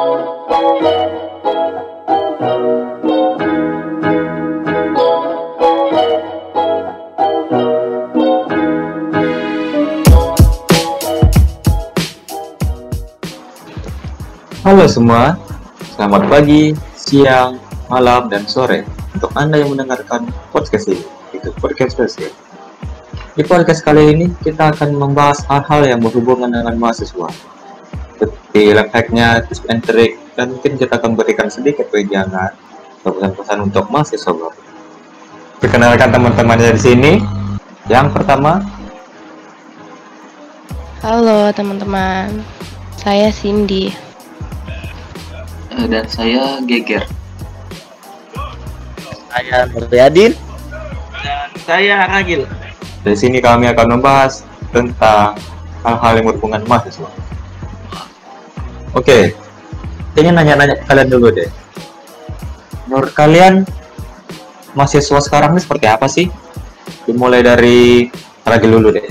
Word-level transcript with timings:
Halo 0.00 0.08
semua, 14.88 15.36
selamat 15.92 16.32
pagi, 16.32 16.72
siang, 16.96 17.60
malam, 17.92 18.32
dan 18.32 18.48
sore 18.48 18.88
untuk 19.12 19.28
Anda 19.36 19.60
yang 19.60 19.76
mendengarkan 19.76 20.24
podcast 20.48 20.88
ini, 20.88 21.04
itu 21.36 21.52
podcast 21.60 22.00
spesial. 22.00 22.32
Di 23.36 23.44
podcast 23.44 23.84
kali 23.84 24.16
ini, 24.16 24.32
kita 24.40 24.72
akan 24.72 24.96
membahas 24.96 25.44
hal-hal 25.44 25.84
yang 25.84 26.00
berhubungan 26.00 26.48
dengan 26.48 26.80
mahasiswa. 26.80 27.59
Seperti 28.50 28.74
life 28.74 28.90
hack-nya, 28.90 29.46
tips 29.46 29.62
and 29.70 29.78
trick, 29.78 30.18
dan 30.34 30.50
mungkin 30.50 30.74
kita 30.74 30.98
akan 30.98 31.14
berikan 31.14 31.46
sedikit 31.46 31.86
wejangan 31.94 32.50
atau 32.98 33.14
pesan-pesan 33.14 33.58
untuk 33.62 33.86
mahasiswa 33.94 34.32
baru. 34.34 34.58
Perkenalkan 35.62 36.10
teman-temannya 36.10 36.74
di 36.74 36.82
sini. 36.82 37.12
Yang 37.86 38.10
pertama, 38.10 38.58
Halo 40.98 41.54
teman-teman, 41.54 42.42
saya 42.98 43.30
Cindy. 43.30 43.94
Eh, 45.70 45.86
dan 45.86 46.10
saya 46.10 46.58
Geger. 46.66 47.06
Saya 49.30 49.70
Nuryadin. 49.70 50.34
dan 51.22 51.50
saya 51.62 51.96
Ragil. 52.18 52.50
Di 53.06 53.14
sini 53.14 53.38
kami 53.38 53.70
akan 53.70 53.94
membahas 53.94 54.42
tentang 54.74 55.38
hal-hal 55.86 56.18
yang 56.18 56.26
berhubungan 56.34 56.66
mahasiswa. 56.66 57.30
Oke, 58.90 59.38
ingin 60.18 60.34
nanya-nanya 60.34 60.74
ke 60.74 60.84
kalian 60.90 61.06
dulu 61.06 61.30
deh. 61.30 61.46
Menurut 62.90 63.14
kalian, 63.14 63.62
mahasiswa 64.74 65.22
sekarang 65.22 65.54
ini 65.54 65.62
seperti 65.62 65.86
apa 65.86 66.10
sih? 66.10 66.26
Dimulai 67.06 67.38
dari 67.38 68.10
Ragil 68.42 68.82
dulu 68.82 68.90
deh. 68.90 69.06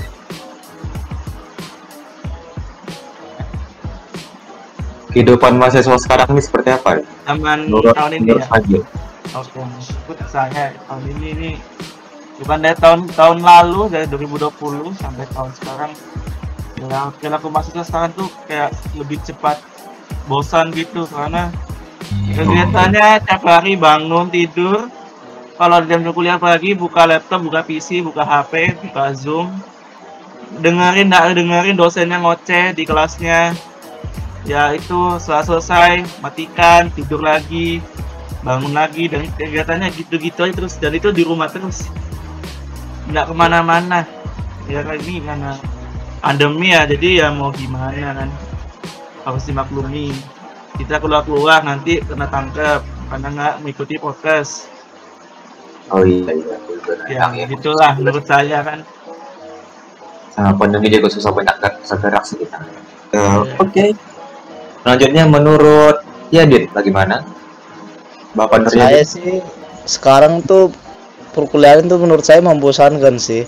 Kehidupan 5.16 5.56
mahasiswa 5.56 5.96
sekarang 5.96 6.28
ini 6.36 6.44
seperti 6.44 6.76
apa? 6.76 7.00
Zaman 7.24 7.72
Menurut, 7.72 7.96
tahun 7.96 8.20
ini 8.20 8.36
menurut 8.36 8.44
ya. 8.44 8.52
Ragil. 8.52 8.82
Saya 10.28 10.76
tahun 10.76 11.02
ini 11.16 11.26
ini 11.32 11.50
bukan 12.36 12.58
dari 12.60 12.76
tahun 12.76 13.08
tahun 13.16 13.38
lalu 13.40 13.88
dari 13.88 14.04
2020 14.12 14.92
sampai 15.00 15.24
tahun 15.32 15.50
sekarang. 15.56 15.92
Ya, 16.80 17.08
perilaku 17.16 17.48
mahasiswa 17.48 17.84
sekarang 17.84 18.12
tuh 18.12 18.28
kayak 18.44 18.76
lebih 18.96 19.16
cepat 19.24 19.56
bosan 20.30 20.70
gitu 20.70 21.10
karena 21.10 21.50
kegiatannya 22.38 23.26
tiap 23.26 23.42
hari 23.42 23.74
bangun 23.74 24.30
tidur. 24.30 24.86
Kalau 25.58 25.82
jam 25.84 26.00
kuliah 26.14 26.40
pagi 26.40 26.72
buka 26.72 27.04
laptop 27.04 27.42
buka 27.44 27.60
PC 27.66 28.00
buka 28.00 28.22
HP 28.22 28.78
buka 28.86 29.12
Zoom. 29.12 29.50
Dengerin 30.62 31.10
nggak 31.10 31.36
dengerin 31.36 31.76
dosennya 31.76 32.22
ngoceh 32.22 32.72
di 32.72 32.86
kelasnya. 32.86 33.52
Ya 34.48 34.72
itu 34.72 35.20
setelah 35.20 35.44
selesai 35.44 36.06
matikan 36.24 36.88
tidur 36.88 37.20
lagi 37.20 37.84
bangun 38.40 38.72
lagi. 38.72 39.12
Dan 39.12 39.28
kegiatannya 39.36 39.92
gitu-gitu 39.92 40.48
aja 40.48 40.54
terus. 40.56 40.80
Dan 40.80 40.96
itu 40.96 41.12
di 41.12 41.28
rumah 41.28 41.52
terus. 41.52 41.92
Nggak 43.12 43.28
ke 43.28 43.34
mana-mana. 43.36 44.08
Ya 44.64 44.80
kayak 44.80 45.04
ini 45.04 45.20
karena 45.20 45.60
pandemi 46.24 46.72
ya 46.72 46.88
jadi 46.88 47.08
ya 47.20 47.28
mau 47.32 47.52
gimana 47.52 48.12
kan 48.16 48.28
harus 49.30 49.44
dimaklumi 49.46 50.12
kita 50.76 50.98
keluar-keluar 50.98 51.62
nanti 51.62 52.00
kena 52.02 52.26
tangkap 52.26 52.82
karena 53.10 53.28
nggak 53.30 53.54
mengikuti 53.62 53.94
prokes 54.00 54.66
Oh 55.90 56.06
iya, 56.06 56.30
iya. 56.30 56.56
ya 57.10 57.26
Yang 57.26 57.58
gitulah 57.58 57.98
menurut 57.98 58.22
saya 58.22 58.62
kan 58.62 58.78
sama 60.30 60.54
pandemi 60.54 60.86
juga 60.86 61.10
susah 61.10 61.34
banyak 61.34 61.56
sih 62.24 62.38
kita. 62.38 62.58
Eh, 63.10 63.18
Iya. 63.18 63.58
Oke. 63.58 63.84
Selanjutnya 64.80 65.24
menurut 65.26 65.96
Yadin 66.30 66.70
bagaimana? 66.70 67.26
Bapak 68.38 68.70
Saya 68.70 69.02
Nuryadin? 69.02 69.04
sih 69.04 69.32
sekarang 69.84 70.46
tuh 70.46 70.70
perkuliahan 71.34 71.90
tuh 71.90 71.98
menurut 71.98 72.22
saya 72.22 72.38
membosankan 72.40 73.18
sih. 73.18 73.44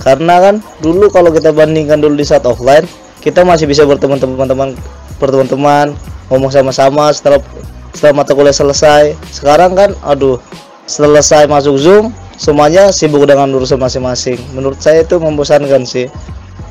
Karena 0.00 0.40
kan 0.40 0.54
dulu 0.80 1.12
kalau 1.12 1.30
kita 1.30 1.52
bandingkan 1.52 2.00
dulu 2.00 2.16
di 2.18 2.26
saat 2.26 2.48
offline, 2.48 2.88
kita 3.20 3.44
masih 3.44 3.68
bisa 3.68 3.84
bertemu 3.84 4.16
teman-teman 4.18 4.72
berteman-teman, 5.18 5.94
ngomong 6.28 6.50
sama-sama 6.50 7.10
setelah 7.14 7.40
setelah 7.94 8.24
mata 8.24 8.32
kuliah 8.34 8.54
selesai. 8.54 9.14
Sekarang 9.30 9.78
kan 9.78 9.94
aduh, 10.02 10.42
selesai 10.84 11.46
masuk 11.46 11.76
Zoom, 11.78 12.04
semuanya 12.34 12.90
sibuk 12.90 13.24
dengan 13.24 13.48
urusan 13.54 13.78
masing-masing. 13.78 14.38
Menurut 14.52 14.80
saya 14.82 15.06
itu 15.06 15.16
membosankan 15.16 15.86
sih. 15.86 16.10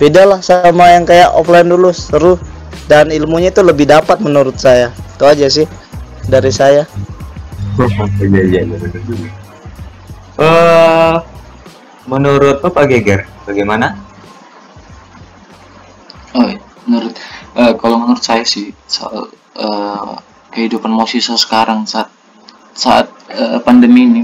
Beda 0.02 0.26
lah 0.28 0.42
sama 0.44 0.92
yang 0.92 1.08
kayak 1.08 1.32
offline 1.32 1.70
dulu, 1.70 1.94
seru 1.96 2.36
dan 2.92 3.14
ilmunya 3.14 3.54
itu 3.54 3.64
lebih 3.64 3.88
dapat 3.88 4.20
menurut 4.20 4.60
saya. 4.60 4.92
Itu 5.16 5.24
aja 5.24 5.48
sih 5.48 5.70
dari 6.28 6.52
saya. 6.52 6.84
Iya 7.74 8.42
iya 8.42 8.62
iya. 8.62 8.78
Eh, 10.34 11.16
menurut 12.10 12.62
Bapak 12.66 12.90
Geger 12.90 13.26
bagaimana? 13.46 13.98
Oh, 16.34 16.50
menurut 16.90 17.14
eh, 17.58 17.74
kalau 17.78 18.02
menurut 18.02 18.24
saya 18.24 18.46
sih 18.46 18.74
eh, 18.74 20.14
kehidupan 20.54 20.90
mahasiswa 20.94 21.38
sekarang 21.38 21.86
saat 21.86 22.10
saat 22.74 23.10
eh, 23.30 23.60
pandemi 23.62 24.10
ini 24.10 24.24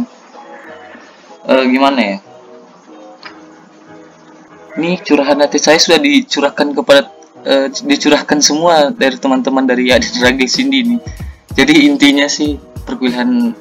eh, 1.50 1.64
gimana 1.70 2.00
ya? 2.02 2.18
Ini 4.80 5.02
curahan 5.04 5.36
hati 5.44 5.60
saya 5.60 5.76
sudah 5.76 6.00
dicurahkan 6.00 6.72
kepada 6.72 7.12
eh, 7.46 7.68
dicurahkan 7.70 8.40
semua 8.40 8.90
dari 8.94 9.18
teman-teman 9.20 9.66
dari 9.66 9.92
Adit 9.92 10.18
Ragil 10.22 10.50
Cindy 10.50 10.86
ini. 10.86 10.98
Jadi 11.52 11.90
intinya 11.90 12.30
sih 12.30 12.56
perkuliahan 12.86 13.52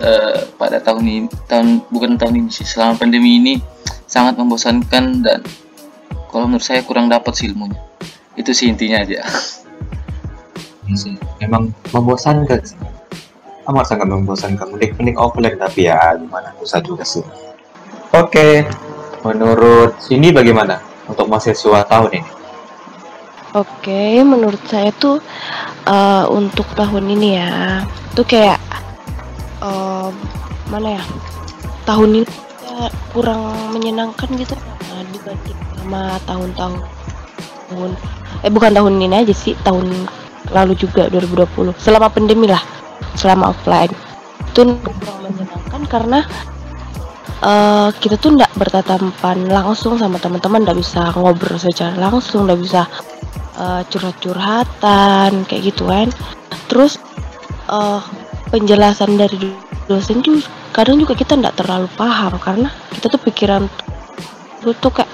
eh, 0.00 0.40
pada 0.54 0.78
tahun 0.80 1.04
ini 1.04 1.28
tahun 1.50 1.88
bukan 1.90 2.16
tahun 2.16 2.34
ini 2.44 2.50
sih 2.52 2.64
selama 2.64 3.00
pandemi 3.00 3.40
ini 3.42 3.54
sangat 4.08 4.40
membosankan 4.40 5.04
dan 5.20 5.40
kalau 6.30 6.48
menurut 6.48 6.64
saya 6.64 6.84
kurang 6.84 7.10
dapat 7.10 7.32
sih 7.34 7.50
ilmunya 7.50 7.80
itu 8.38 8.50
sih 8.54 8.70
intinya 8.70 9.02
aja 9.02 9.26
Iya 10.88 10.96
sih, 10.96 11.14
Memang 11.44 11.68
membosankan 11.92 12.64
sih. 12.64 12.80
Amat 13.68 13.92
sangat 13.92 14.08
membosankan. 14.08 14.72
Mending-mending 14.72 15.20
offline 15.20 15.60
tapi 15.60 15.84
ya 15.84 16.16
gimana 16.16 16.56
susah 16.56 16.80
juga 16.80 17.04
sih. 17.04 17.20
Oke, 18.16 18.64
menurut 19.20 20.00
sini 20.00 20.32
bagaimana 20.32 20.80
untuk 21.04 21.28
mahasiswa 21.28 21.84
tahun 21.84 22.24
ini? 22.24 22.30
Oke, 23.52 24.24
menurut 24.24 24.64
saya 24.64 24.88
tuh 24.96 25.20
eh, 25.84 26.24
untuk 26.32 26.64
tahun 26.72 27.04
ini 27.04 27.36
ya, 27.36 27.84
tuh 28.16 28.24
kayak 28.24 28.56
eh, 29.60 30.08
mana 30.72 30.96
ya? 30.96 31.04
Tahun 31.84 32.08
ini 32.08 32.28
kayak 32.64 32.92
kurang 33.12 33.44
menyenangkan 33.76 34.28
gitu 34.40 34.56
nah, 34.56 35.04
dibanding 35.12 35.60
sama 35.76 36.16
tahun-tahun 36.24 36.97
tahun 37.68 37.90
eh 38.44 38.50
bukan 38.52 38.72
tahun 38.74 38.92
ini 38.98 39.16
aja 39.24 39.34
sih, 39.34 39.54
tahun 39.62 40.08
lalu 40.50 40.72
juga 40.78 41.12
2020. 41.12 41.76
Selama 41.76 42.08
pandemi 42.08 42.48
lah, 42.48 42.62
selama 43.14 43.52
offline. 43.52 43.92
Itu 44.52 44.78
kurang 44.80 45.18
menyenangkan 45.28 45.82
karena 45.86 46.18
eh, 47.44 47.88
kita 48.00 48.16
tuh 48.16 48.34
nggak 48.34 48.52
bertatapan 48.56 49.46
langsung 49.46 50.00
sama 50.00 50.16
teman-teman, 50.16 50.64
nggak 50.64 50.78
bisa 50.78 51.12
ngobrol 51.14 51.60
secara 51.60 51.94
langsung, 51.98 52.48
nggak 52.48 52.60
bisa 52.62 52.88
eh, 53.58 53.82
curhat-curhatan 53.90 55.44
kayak 55.44 55.62
gitu 55.74 55.90
kan 55.90 56.08
terus 56.70 57.00
eh, 57.68 58.00
penjelasan 58.48 59.18
dari 59.18 59.52
dosen 59.90 60.22
tuh 60.22 60.40
kadang 60.72 61.00
juga 61.00 61.16
kita 61.18 61.34
nggak 61.34 61.58
terlalu 61.58 61.88
paham 61.98 62.36
karena 62.38 62.68
kita 62.94 63.10
tuh 63.10 63.20
pikiran 63.20 63.66
tuh 64.62 64.74
tuh 64.78 64.92
kayak 64.92 65.10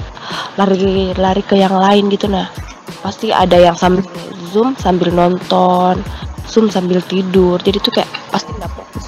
lari 0.56 1.12
lari 1.14 1.42
ke 1.44 1.58
yang 1.58 1.74
lain 1.74 2.08
gitu 2.08 2.30
nah 2.30 2.48
pasti 3.04 3.30
ada 3.32 3.60
yang 3.60 3.76
sambil 3.76 4.04
zoom 4.52 4.72
sambil 4.80 5.12
nonton 5.12 6.00
zoom 6.48 6.72
sambil 6.72 7.00
tidur 7.04 7.60
jadi 7.60 7.80
tuh 7.80 7.92
kayak 8.00 8.10
pasti 8.32 8.50
nggak 8.56 8.72
fokus 8.72 9.04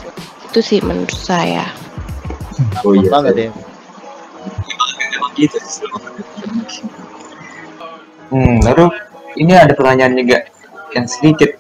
itu 0.53 0.61
sih 0.61 0.79
menurut 0.85 1.13
saya 1.13 1.67
Oh 2.85 2.97
banget 2.97 3.35
ya. 3.37 3.51
Gitu. 5.37 5.59
Hmm, 8.33 8.57
lalu 8.65 8.85
ini 9.37 9.53
ada 9.53 9.77
pertanyaan 9.77 10.17
juga 10.17 10.49
yang 10.97 11.05
sedikit 11.05 11.53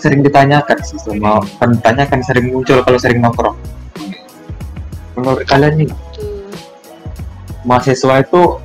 sering 0.00 0.24
ditanyakan 0.24 0.78
sih 0.80 0.96
sama 0.96 1.44
ditanyakan 1.44 2.20
sering 2.24 2.48
muncul 2.48 2.80
kalau 2.80 2.96
sering 2.96 3.20
nongkrong. 3.20 3.56
Menurut 5.20 5.44
kalian 5.44 5.84
nih 5.84 5.88
mahasiswa 7.66 8.22
itu 8.22 8.62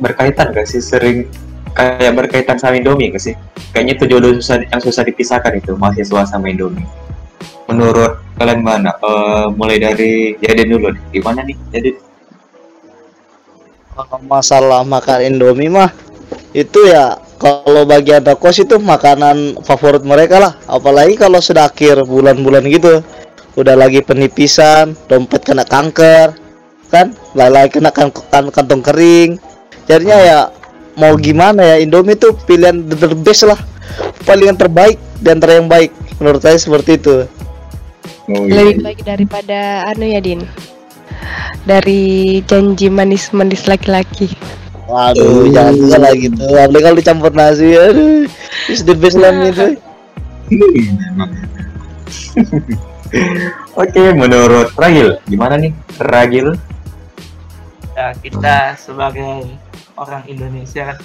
berkaitan 0.00 0.50
gak 0.50 0.66
sih 0.66 0.82
sering 0.82 1.28
kayak 1.76 2.12
berkaitan 2.16 2.56
sama 2.60 2.76
Indomie 2.76 3.12
nggak 3.12 3.22
sih? 3.22 3.34
Kayaknya 3.72 3.92
itu 3.96 4.04
jodoh 4.12 4.32
susah 4.36 4.60
yang 4.68 4.80
susah 4.80 5.02
dipisahkan 5.08 5.52
itu 5.56 5.72
mahasiswa 5.76 6.24
sama 6.28 6.52
Indomie. 6.52 6.84
Menurut 7.68 8.20
kalian 8.36 8.60
mana? 8.60 8.92
Eh, 9.00 9.46
mulai 9.56 9.80
dari 9.80 10.36
Jaden 10.36 10.68
dulu 10.76 10.92
nih. 10.92 11.02
Gimana 11.16 11.40
nih? 11.44 11.56
Kalau 13.92 14.18
masalah 14.24 14.84
makan 14.84 15.18
Indomie 15.24 15.72
mah 15.72 15.92
itu 16.52 16.84
ya 16.88 17.16
kalau 17.40 17.88
bagi 17.88 18.12
anak 18.12 18.38
kos 18.38 18.60
itu 18.60 18.76
makanan 18.76 19.56
favorit 19.64 20.04
mereka 20.04 20.36
lah 20.38 20.52
apalagi 20.68 21.16
kalau 21.16 21.40
sudah 21.40 21.66
akhir 21.66 22.04
bulan-bulan 22.04 22.64
gitu 22.68 23.00
udah 23.56 23.74
lagi 23.76 24.04
penipisan 24.04 24.96
dompet 25.08 25.44
kena 25.44 25.64
kanker 25.64 26.36
kan? 26.92 27.16
Lagi 27.32 27.80
kena 27.80 27.88
kan, 27.88 28.12
kan- 28.12 28.52
kantong 28.52 28.84
kering. 28.84 29.40
Jadinya 29.88 30.18
ya 30.20 30.38
mau 30.94 31.16
gimana 31.16 31.64
ya 31.64 31.76
Indomie 31.80 32.14
tuh 32.14 32.36
pilihan 32.44 32.84
the 32.84 32.94
the 32.94 33.16
best 33.16 33.48
lah. 33.48 33.56
Paling 34.22 34.52
yang 34.52 34.60
terbaik 34.60 35.00
dan 35.18 35.40
antara 35.40 35.56
yang 35.56 35.66
baik. 35.66 35.90
Menurut 36.20 36.44
saya 36.44 36.60
seperti 36.60 37.00
itu. 37.00 37.24
Oh, 38.30 38.44
Lebih 38.46 38.84
baik 38.84 39.00
daripada 39.02 39.88
anu 39.88 40.06
ya 40.06 40.20
Din. 40.22 40.46
Dari 41.64 42.38
janji 42.44 42.86
manis-manis 42.86 43.66
laki-laki. 43.66 44.30
waduh 44.82 45.48
jangan 45.48 45.72
juga 45.72 45.96
lah 45.96 46.12
gitu. 46.12 46.42
Apalagi 46.52 46.84
kalau 46.84 46.96
dicampur 47.00 47.32
nasi 47.32 47.72
aduh. 47.72 48.28
It's 48.68 48.84
the 48.84 48.92
best 48.92 49.16
lah 49.16 49.32
itu 49.40 49.78
Oke, 53.72 54.02
menurut 54.12 54.72
Ragil, 54.76 55.16
gimana 55.24 55.56
nih? 55.56 55.72
Ragil? 56.00 56.56
Ya 57.92 58.16
kita 58.16 58.76
sebagai 58.80 59.48
orang 59.96 60.24
Indonesia. 60.28 60.96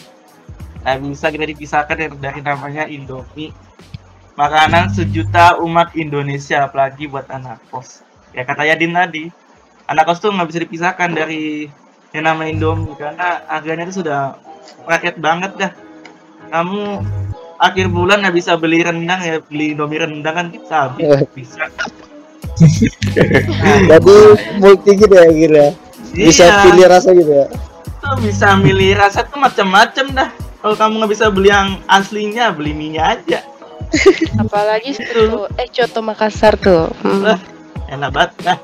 Nggak 0.83 0.97
bisa 1.03 1.25
kita 1.33 1.45
dipisahkan 1.51 1.95
dari, 1.99 2.15
dari 2.15 2.39
namanya 2.39 2.87
Indomie 2.87 3.51
makanan 4.37 4.93
sejuta 4.93 5.57
umat 5.65 5.97
Indonesia 5.97 6.69
apalagi 6.69 7.09
buat 7.09 7.27
anak 7.27 7.59
kos. 7.73 8.05
Ya 8.31 8.45
kata 8.45 8.63
Yadin 8.63 8.93
tadi 8.93 9.27
anak 9.89 10.03
kos 10.07 10.23
tuh 10.23 10.31
nggak 10.31 10.47
bisa 10.47 10.59
dipisahkan 10.63 11.09
dari 11.11 11.67
yang 12.15 12.23
namanya 12.23 12.49
Indomie 12.53 12.95
karena 12.95 13.43
harganya 13.51 13.83
itu 13.89 13.99
sudah 14.05 14.37
rakyat 14.87 15.19
banget 15.19 15.51
dah. 15.59 15.71
Kamu 16.47 17.03
akhir 17.57 17.89
bulan 17.91 18.23
nggak 18.23 18.37
bisa 18.37 18.55
beli 18.55 18.85
rendang 18.85 19.19
ya 19.25 19.43
beli 19.43 19.75
Indomie 19.75 19.99
rendang 19.99 20.35
kan 20.37 20.47
habis 20.53 21.27
bisa. 21.35 21.67
Jadi 23.91 24.17
multi 24.61 24.91
gitu 24.97 25.13
ya 25.13 25.29
kira 25.29 25.67
bisa 26.17 26.43
Iya. 26.43 26.57
pilih 26.65 26.85
rasa 26.89 27.09
gitu 27.13 27.31
ya? 27.31 27.47
Tuh 27.97 28.15
bisa 28.19 28.47
milih 28.55 28.97
rasa 28.97 29.21
tuh 29.21 29.37
macam-macam 29.37 30.05
dah. 30.13 30.29
Kalau 30.57 30.75
kamu 30.75 30.93
nggak 30.99 31.11
bisa 31.13 31.25
beli 31.29 31.49
yang 31.49 31.77
aslinya 31.85 32.49
beli 32.49 32.73
minyak 32.73 33.21
aja. 33.21 33.39
Apalagi 34.41 34.97
tuh 34.97 35.47
eh 35.55 35.69
coto 35.69 35.99
Makassar 36.01 36.57
tuh. 36.57 36.89
Hmm. 36.99 37.23
Lah, 37.23 37.39
enak 37.87 38.09
banget 38.11 38.31
dah. 38.43 38.57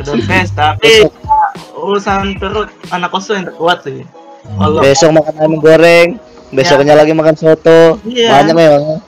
Udah 0.00 0.14
best 0.28 0.56
tapi 0.56 1.06
urusan 1.76 2.40
perut 2.40 2.72
anak 2.88 3.10
kos 3.10 3.28
tuh 3.28 3.36
yang 3.36 3.46
terkuat 3.46 3.84
sih. 3.84 4.02
Kalau 4.50 4.80
besok 4.80 5.10
makan 5.12 5.34
ayam 5.36 5.54
goreng 5.60 6.08
besoknya 6.50 6.96
lagi 6.96 7.12
makan 7.12 7.36
soto. 7.36 8.00
Iya. 8.02 8.42
banyak 8.42 8.54
memang. 8.56 8.98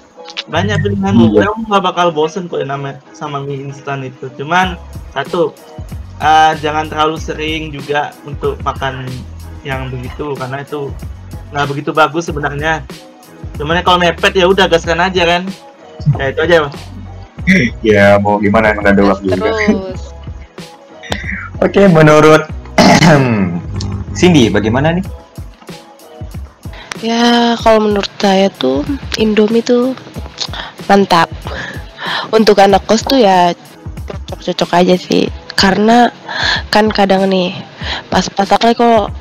Banyak 0.46 0.76
pilihan. 0.78 1.14
Iya. 1.16 1.40
kamu 1.48 1.60
nggak 1.66 1.82
bakal 1.82 2.06
bosen 2.12 2.46
kok 2.46 2.60
yang 2.60 2.70
namanya 2.70 3.00
sama 3.10 3.42
mie 3.42 3.66
instan 3.66 4.04
itu. 4.04 4.30
Cuman 4.38 4.78
satu 5.10 5.50
eh, 6.22 6.52
jangan 6.62 6.86
terlalu 6.86 7.18
sering 7.18 7.74
juga 7.74 8.14
untuk 8.22 8.56
makan 8.62 9.10
yang 9.66 9.90
begitu 9.90 10.34
karena 10.38 10.62
itu 10.62 10.94
nggak 11.50 11.66
begitu 11.68 11.90
bagus 11.90 12.30
sebenarnya 12.30 12.82
cuman 13.58 13.78
ya 13.78 13.82
kalau 13.84 13.98
mepet 14.00 14.32
ya 14.38 14.46
udah 14.48 14.66
gaskan 14.70 15.02
aja 15.02 15.22
kan 15.26 15.42
ya 16.18 16.32
itu 16.32 16.40
aja 16.40 16.56
Bang. 16.66 16.74
Ya, 17.82 18.22
mau 18.22 18.38
gimana 18.38 18.70
yang 18.70 18.86
ada 18.86 19.02
waktu 19.02 19.34
juga. 19.34 19.50
Oke, 21.58 21.82
menurut 21.90 22.46
Cindy, 24.18 24.46
bagaimana 24.46 24.94
nih? 24.94 25.02
ya 27.02 27.58
kalau 27.58 27.90
menurut 27.90 28.06
saya 28.22 28.46
tuh 28.54 28.86
Indomie 29.18 29.66
tuh 29.66 29.98
mantap. 30.86 31.26
Untuk 32.30 32.62
anak 32.62 32.86
kos 32.86 33.02
tuh 33.02 33.18
ya 33.18 33.50
cocok-cocok 34.06 34.70
aja 34.78 34.94
sih. 34.94 35.26
Karena 35.54 36.10
kan 36.72 36.90
kadang 36.90 37.28
nih 37.30 37.54
pas 38.08 38.26
pasaknya 38.28 38.74
kok 38.74 39.14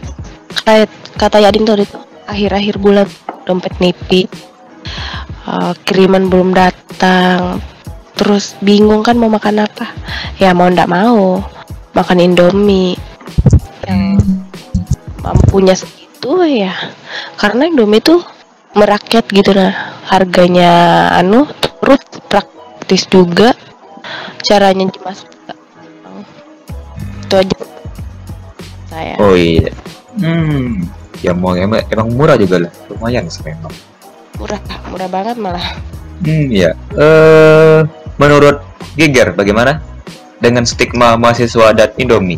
kayak 0.65 0.89
kata 1.17 1.37
Yadin 1.43 1.67
tuh 1.67 1.85
akhir-akhir 2.27 2.75
bulan 2.79 3.07
dompet 3.43 3.73
nipis 3.83 4.29
eh, 5.47 5.73
kiriman 5.85 6.31
belum 6.31 6.55
datang. 6.55 7.61
Terus 8.17 8.53
bingung 8.61 9.01
kan 9.01 9.17
mau 9.17 9.29
makan 9.33 9.65
apa? 9.65 9.91
Ya 10.37 10.53
mau 10.53 10.69
ndak 10.69 10.89
mau 10.89 11.41
makan 11.97 12.21
indomie. 12.21 12.97
Yang 13.85 14.21
mampunya 15.21 15.73
segitu 15.77 16.41
ya 16.45 16.73
karena 17.37 17.69
indomie 17.69 18.01
tuh 18.01 18.21
merakyat 18.77 19.25
gitu 19.29 19.51
nah. 19.57 19.97
Harganya 20.05 21.07
anu 21.15 21.47
terus 21.61 22.03
praktis 22.27 23.07
juga. 23.07 23.55
Caranya 24.41 24.89
dimasak. 24.89 25.40
Itu 27.31 27.35
aja 27.39 27.57
saya 28.91 29.15
Oh 29.23 29.31
iya. 29.39 29.71
Hmm, 30.19 30.83
ya 31.23 31.31
mau 31.31 31.55
emang, 31.55 31.79
emang 31.87 32.11
murah 32.11 32.35
juga 32.35 32.67
lah. 32.67 32.71
Lumayan 32.91 33.31
sih 33.31 33.39
memang. 33.47 33.71
murah 34.35 34.59
murah 34.91 35.07
banget 35.07 35.39
malah 35.39 35.63
Hmm, 36.21 36.51
ya. 36.53 36.75
Eh, 36.93 37.79
menurut 38.19 38.59
Giger 38.99 39.31
bagaimana 39.31 39.79
dengan 40.37 40.67
stigma 40.67 41.15
mahasiswa 41.15 41.71
dan 41.71 41.95
Indomie? 41.97 42.37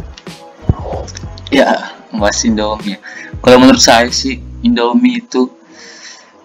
ya 1.54 1.94
mas 2.10 2.42
Indomie 2.42 2.98
kalau 3.46 3.62
menurut 3.62 3.78
saya 3.82 4.10
sih 4.10 4.42
Indomie 4.66 5.22
itu 5.22 5.54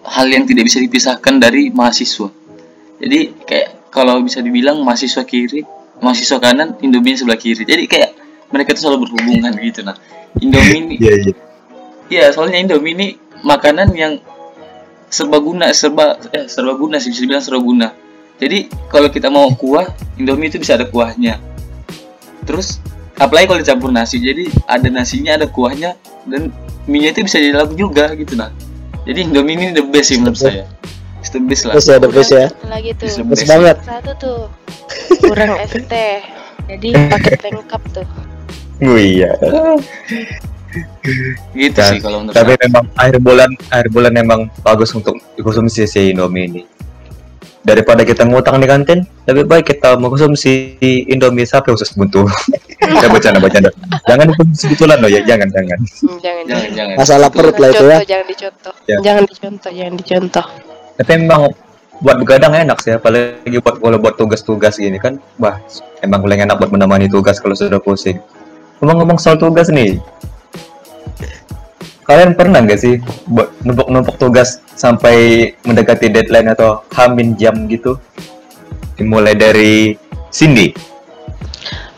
hal 0.05 0.29
yang 0.29 0.45
tidak 0.45 0.69
bisa 0.69 0.77
dipisahkan 0.77 1.41
dari 1.41 1.73
mahasiswa 1.73 2.29
jadi 3.01 3.33
kayak 3.45 3.89
kalau 3.89 4.21
bisa 4.21 4.45
dibilang 4.45 4.85
mahasiswa 4.85 5.25
kiri 5.25 5.65
mahasiswa 5.97 6.37
kanan 6.37 6.77
Indomie 6.85 7.17
sebelah 7.17 7.41
kiri 7.41 7.65
jadi 7.65 7.89
kayak 7.89 8.11
mereka 8.49 8.73
tuh 8.73 8.81
selalu 8.89 9.07
berhubungan 9.07 9.53
gitu 9.61 9.81
nah 9.85 9.95
Indomie 10.37 10.77
ini 10.77 10.95
Iya, 11.01 11.13
iya. 11.25 11.33
Iya, 12.09 12.25
soalnya 12.33 12.57
Indomie 12.57 12.93
ini 12.97 13.07
makanan 13.45 13.93
yang 13.93 14.17
serba 15.09 15.37
guna, 15.37 15.69
serba 15.73 16.17
eh 16.33 16.45
serba 16.49 16.73
guna 16.73 16.97
sih 16.97 17.13
bisa 17.13 17.21
dibilang 17.25 17.41
serba 17.41 17.61
guna. 17.61 17.87
Jadi 18.41 18.65
kalau 18.89 19.09
kita 19.13 19.29
mau 19.29 19.45
kuah, 19.53 19.85
Indomie 20.17 20.49
itu 20.49 20.57
bisa 20.57 20.73
ada 20.73 20.89
kuahnya. 20.89 21.37
Terus 22.45 22.81
apalagi 23.13 23.45
kalau 23.45 23.59
dicampur 23.61 23.89
nasi, 23.93 24.17
jadi 24.17 24.49
ada 24.65 24.89
nasinya, 24.89 25.37
ada 25.37 25.45
kuahnya 25.45 25.97
dan 26.25 26.49
mie 26.89 27.13
itu 27.13 27.21
bisa 27.21 27.37
jadi 27.37 27.53
lauk 27.57 27.77
juga 27.77 28.09
gitu 28.17 28.33
nah. 28.33 28.49
Jadi 29.05 29.29
Indomie 29.29 29.53
ini 29.57 29.65
the 29.73 29.85
best 29.85 30.09
sih 30.09 30.17
menurut 30.17 30.37
saya. 30.41 30.65
It's 31.21 31.29
the 31.29 31.41
best 31.41 31.69
lah. 31.69 31.73
Terus 31.77 31.89
ya 31.89 31.97
the 32.01 32.09
best 32.09 32.31
ya 32.31 32.47
lagi 32.65 32.91
tuh 32.97 33.05
Best 33.05 33.45
best. 33.45 33.49
banget 33.49 33.77
satu 33.85 34.11
tuh 34.17 34.39
kurang 35.25 35.61
ST 35.61 35.93
jadi 36.65 36.89
paket 37.11 37.37
lengkap 37.43 37.81
tuh 37.91 38.07
Oh 38.81 38.95
iya. 38.95 39.31
Gitu 41.51 41.73
Dan- 41.73 41.91
sih 41.91 41.99
kalau 41.99 42.21
menurut 42.21 42.35
Tapi 42.37 42.53
saya. 42.53 42.61
memang 42.63 42.83
akhir 42.93 43.17
bulan 43.19 43.49
akhir 43.67 43.87
bulan 43.89 44.11
memang 44.13 44.39
bagus 44.61 44.93
untuk 44.93 45.17
dikonsumsi 45.33 45.83
si 45.83 46.13
Indomie 46.13 46.45
ini. 46.45 46.61
Daripada 47.59 48.07
kita 48.07 48.23
ngutang 48.23 48.63
di 48.63 48.65
kantin, 48.65 49.03
lebih 49.27 49.43
baik 49.43 49.67
kita 49.67 49.99
mengkonsumsi 49.99 50.79
Indomie 51.05 51.43
sapi 51.43 51.73
khusus 51.73 51.91
buntu. 51.91 52.23
Saya 53.01 53.11
bercanda 53.11 53.37
bercanda. 53.37 53.67
Jangan 54.05 54.31
dikonsumsi 54.31 54.65
betulan 54.71 54.97
loh 54.97 55.09
ya, 55.09 55.21
jangan 55.21 55.49
jangan. 55.49 55.79
Jangan 56.23 56.43
Jangan 56.47 56.69
jangan. 56.71 56.95
masalah 56.95 57.27
perut 57.27 57.55
lah 57.55 57.69
itu 57.69 57.85
ya 57.85 57.97
jangan 58.05 58.25
dicontoh 58.25 58.73
Ya. 58.87 58.97
jangan 59.03 59.23
dicontoh 59.27 59.71
jangan 59.71 59.93
dicontoh 59.97 60.45
Tapi 60.95 61.11
memang 61.15 61.41
buat 61.99 62.15
begadang 62.17 62.53
enak 62.55 62.77
sih, 62.79 62.95
apalagi 62.95 63.59
buat 63.59 63.75
kalau 63.75 63.97
buat 63.97 64.15
tugas-tugas 64.15 64.79
gini 64.79 64.95
kan, 64.95 65.19
wah 65.35 65.59
emang 65.99 66.23
paling 66.23 66.39
enak 66.41 66.55
buat 66.55 66.71
menemani 66.71 67.07
tugas 67.07 67.39
kalau 67.39 67.53
sudah 67.53 67.77
pusing. 67.77 68.23
Ngomong-ngomong 68.79 69.19
soal 69.19 69.35
tugas 69.35 69.67
nih, 69.67 69.99
kalian 72.07 72.31
pernah 72.31 72.63
nggak 72.63 72.79
sih 72.79 72.95
buat 73.27 73.51
numpuk-numpuk 73.67 74.15
tugas 74.15 74.63
sampai 74.79 75.51
mendekati 75.67 76.07
deadline 76.07 76.55
atau 76.55 76.87
hamin 76.95 77.35
jam 77.35 77.67
gitu? 77.67 77.99
Dimulai 78.95 79.35
dari 79.35 79.99
Cindy. 80.31 80.71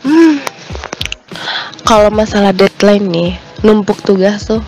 Hmm. 0.02 0.42
Kalau 1.86 2.10
masalah 2.10 2.50
deadline 2.50 3.06
nih, 3.06 3.30
numpuk 3.62 4.02
tugas 4.02 4.50
tuh 4.50 4.62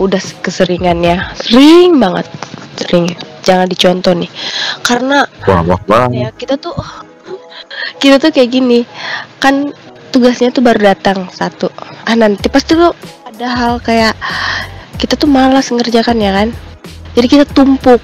udah 0.00 0.20
keseringan 0.40 1.04
ya, 1.04 1.28
sering 1.36 2.00
banget, 2.00 2.26
sering. 2.80 3.06
Jangan 3.44 3.68
dicontoh 3.68 4.16
nih, 4.16 4.32
karena 4.80 5.28
Wah, 5.44 5.60
wah, 5.60 5.80
wah. 5.84 6.08
ya 6.08 6.32
kita 6.32 6.56
tuh 6.56 6.72
kita 8.00 8.16
tuh 8.16 8.32
kayak 8.32 8.48
gini, 8.48 8.88
kan 9.36 9.68
tugasnya 10.14 10.54
tuh 10.54 10.62
baru 10.62 10.94
datang 10.94 11.26
satu. 11.34 11.66
Ah 12.06 12.14
nanti 12.14 12.46
pasti 12.46 12.78
tuh 12.78 12.94
ada 13.26 13.50
hal 13.50 13.82
kayak 13.82 14.14
kita 14.94 15.18
tuh 15.18 15.26
malas 15.26 15.74
ngerjakannya 15.74 16.30
kan? 16.30 16.48
Jadi 17.18 17.26
kita 17.26 17.44
tumpuk. 17.50 17.98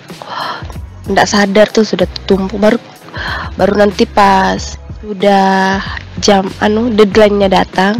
Nggak 1.06 1.30
sadar 1.30 1.70
tuh 1.70 1.86
sudah 1.86 2.10
tumpuk. 2.26 2.58
Baru 2.58 2.82
baru 3.54 3.86
nanti 3.86 4.10
pas 4.10 4.74
sudah 4.98 5.78
jam 6.18 6.50
anu 6.58 6.90
deadline-nya 6.90 7.46
datang 7.46 7.94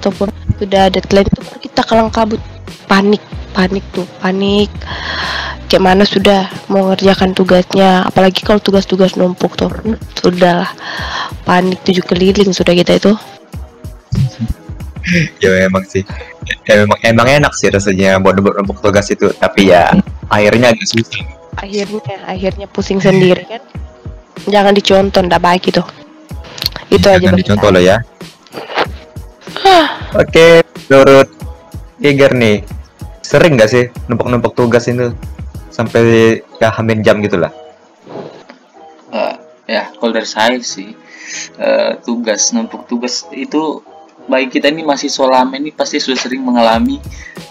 ataupun 0.00 0.32
sudah 0.60 0.92
deadline 0.92 1.24
itu 1.24 1.40
kita 1.64 1.80
kalang 1.88 2.12
kabut. 2.12 2.38
Panik 2.84 3.22
panik 3.56 3.82
tuh 3.96 4.04
panik. 4.20 4.68
Kayak 5.70 5.82
mana 5.86 6.02
sudah 6.02 6.50
mau 6.66 6.90
ngerjakan 6.90 7.30
tugasnya 7.32 8.02
apalagi 8.02 8.42
kalau 8.42 8.60
tugas-tugas 8.60 9.16
numpuk 9.16 9.56
tuh. 9.56 9.72
Sudah 10.20 10.66
lah 10.66 10.70
panik 11.48 11.80
tujuh 11.82 12.04
keliling 12.04 12.52
sudah 12.52 12.76
kita 12.76 13.00
itu. 13.00 13.12
Ya 15.42 15.48
memang 15.66 15.82
sih. 15.88 16.04
Ya, 16.68 16.86
memang 16.86 17.00
emang 17.02 17.26
enak 17.26 17.56
sih 17.56 17.72
rasanya 17.72 18.20
buat 18.20 18.36
numpuk 18.36 18.78
tugas 18.84 19.10
itu 19.10 19.32
tapi 19.42 19.72
ya 19.72 19.90
akhirnya 20.28 20.70
agak 20.70 20.86
susah. 20.86 21.24
Akhirnya 21.56 22.14
akhirnya 22.28 22.66
pusing 22.70 23.02
sendiri 23.02 23.42
kan? 23.48 23.64
Jangan 24.46 24.76
dicontoh 24.76 25.24
ndak 25.24 25.42
baik 25.42 25.72
itu. 25.72 25.82
Itu 26.92 27.10
aja 27.10 27.26
jangan 27.26 27.40
dicontoh 27.42 27.70
lah 27.74 27.82
ya 27.82 27.96
oke 30.14 30.46
menurut 30.88 31.28
Tiger 32.00 32.32
nih 32.32 32.64
sering 33.20 33.54
nggak 33.54 33.70
sih 33.70 33.84
numpuk-numpuk 34.08 34.56
tugas 34.56 34.88
itu? 34.88 35.12
Sampai 35.70 36.42
ya 36.58 36.68
hamin 36.74 37.00
jam 37.00 37.22
gitu 37.22 37.38
lah 37.38 37.52
Eh, 39.10 39.34
ya 39.66 39.90
kalau 39.96 40.12
dari 40.12 40.26
saya 40.28 40.58
sih 40.60 40.92
eh, 41.56 41.90
tugas 42.02 42.50
numpuk 42.50 42.84
tugas 42.86 43.26
itu 43.30 43.80
bagi 44.26 44.50
kita 44.50 44.68
ini 44.68 44.82
mahasiswa 44.84 45.26
lama 45.26 45.56
ini 45.56 45.70
pasti 45.72 45.98
sudah 45.98 46.18
sering 46.18 46.42
mengalami 46.42 46.98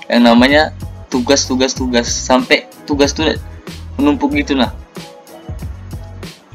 yang 0.08 0.24
namanya 0.24 0.72
tugas-tugas 1.10 1.74
tugas 1.74 2.06
sampai 2.08 2.70
tugas 2.86 3.12
tuh 3.12 3.34
menumpuk 3.98 4.36
gitu 4.36 4.56
lah 4.56 4.72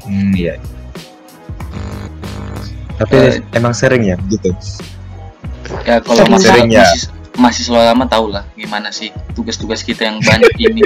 hmm 0.05 0.31
iya. 0.33 0.55
Tapi 2.95 3.15
Eh. 3.19 3.43
emang 3.51 3.75
sering 3.75 4.07
ya 4.07 4.15
gitu 4.31 4.55
ya 5.83 5.97
kalau 5.99 6.23
mahasiswa, 6.29 6.47
sering 6.55 6.67
ya. 6.71 6.79
mahasiswa, 6.85 7.11
mahasiswa 7.35 7.79
lama 7.91 8.05
tahu 8.07 8.25
lah 8.31 8.43
gimana 8.55 8.89
sih 8.89 9.11
tugas-tugas 9.35 9.83
kita 9.83 10.07
yang 10.07 10.23
banyak 10.23 10.53
ini. 10.57 10.83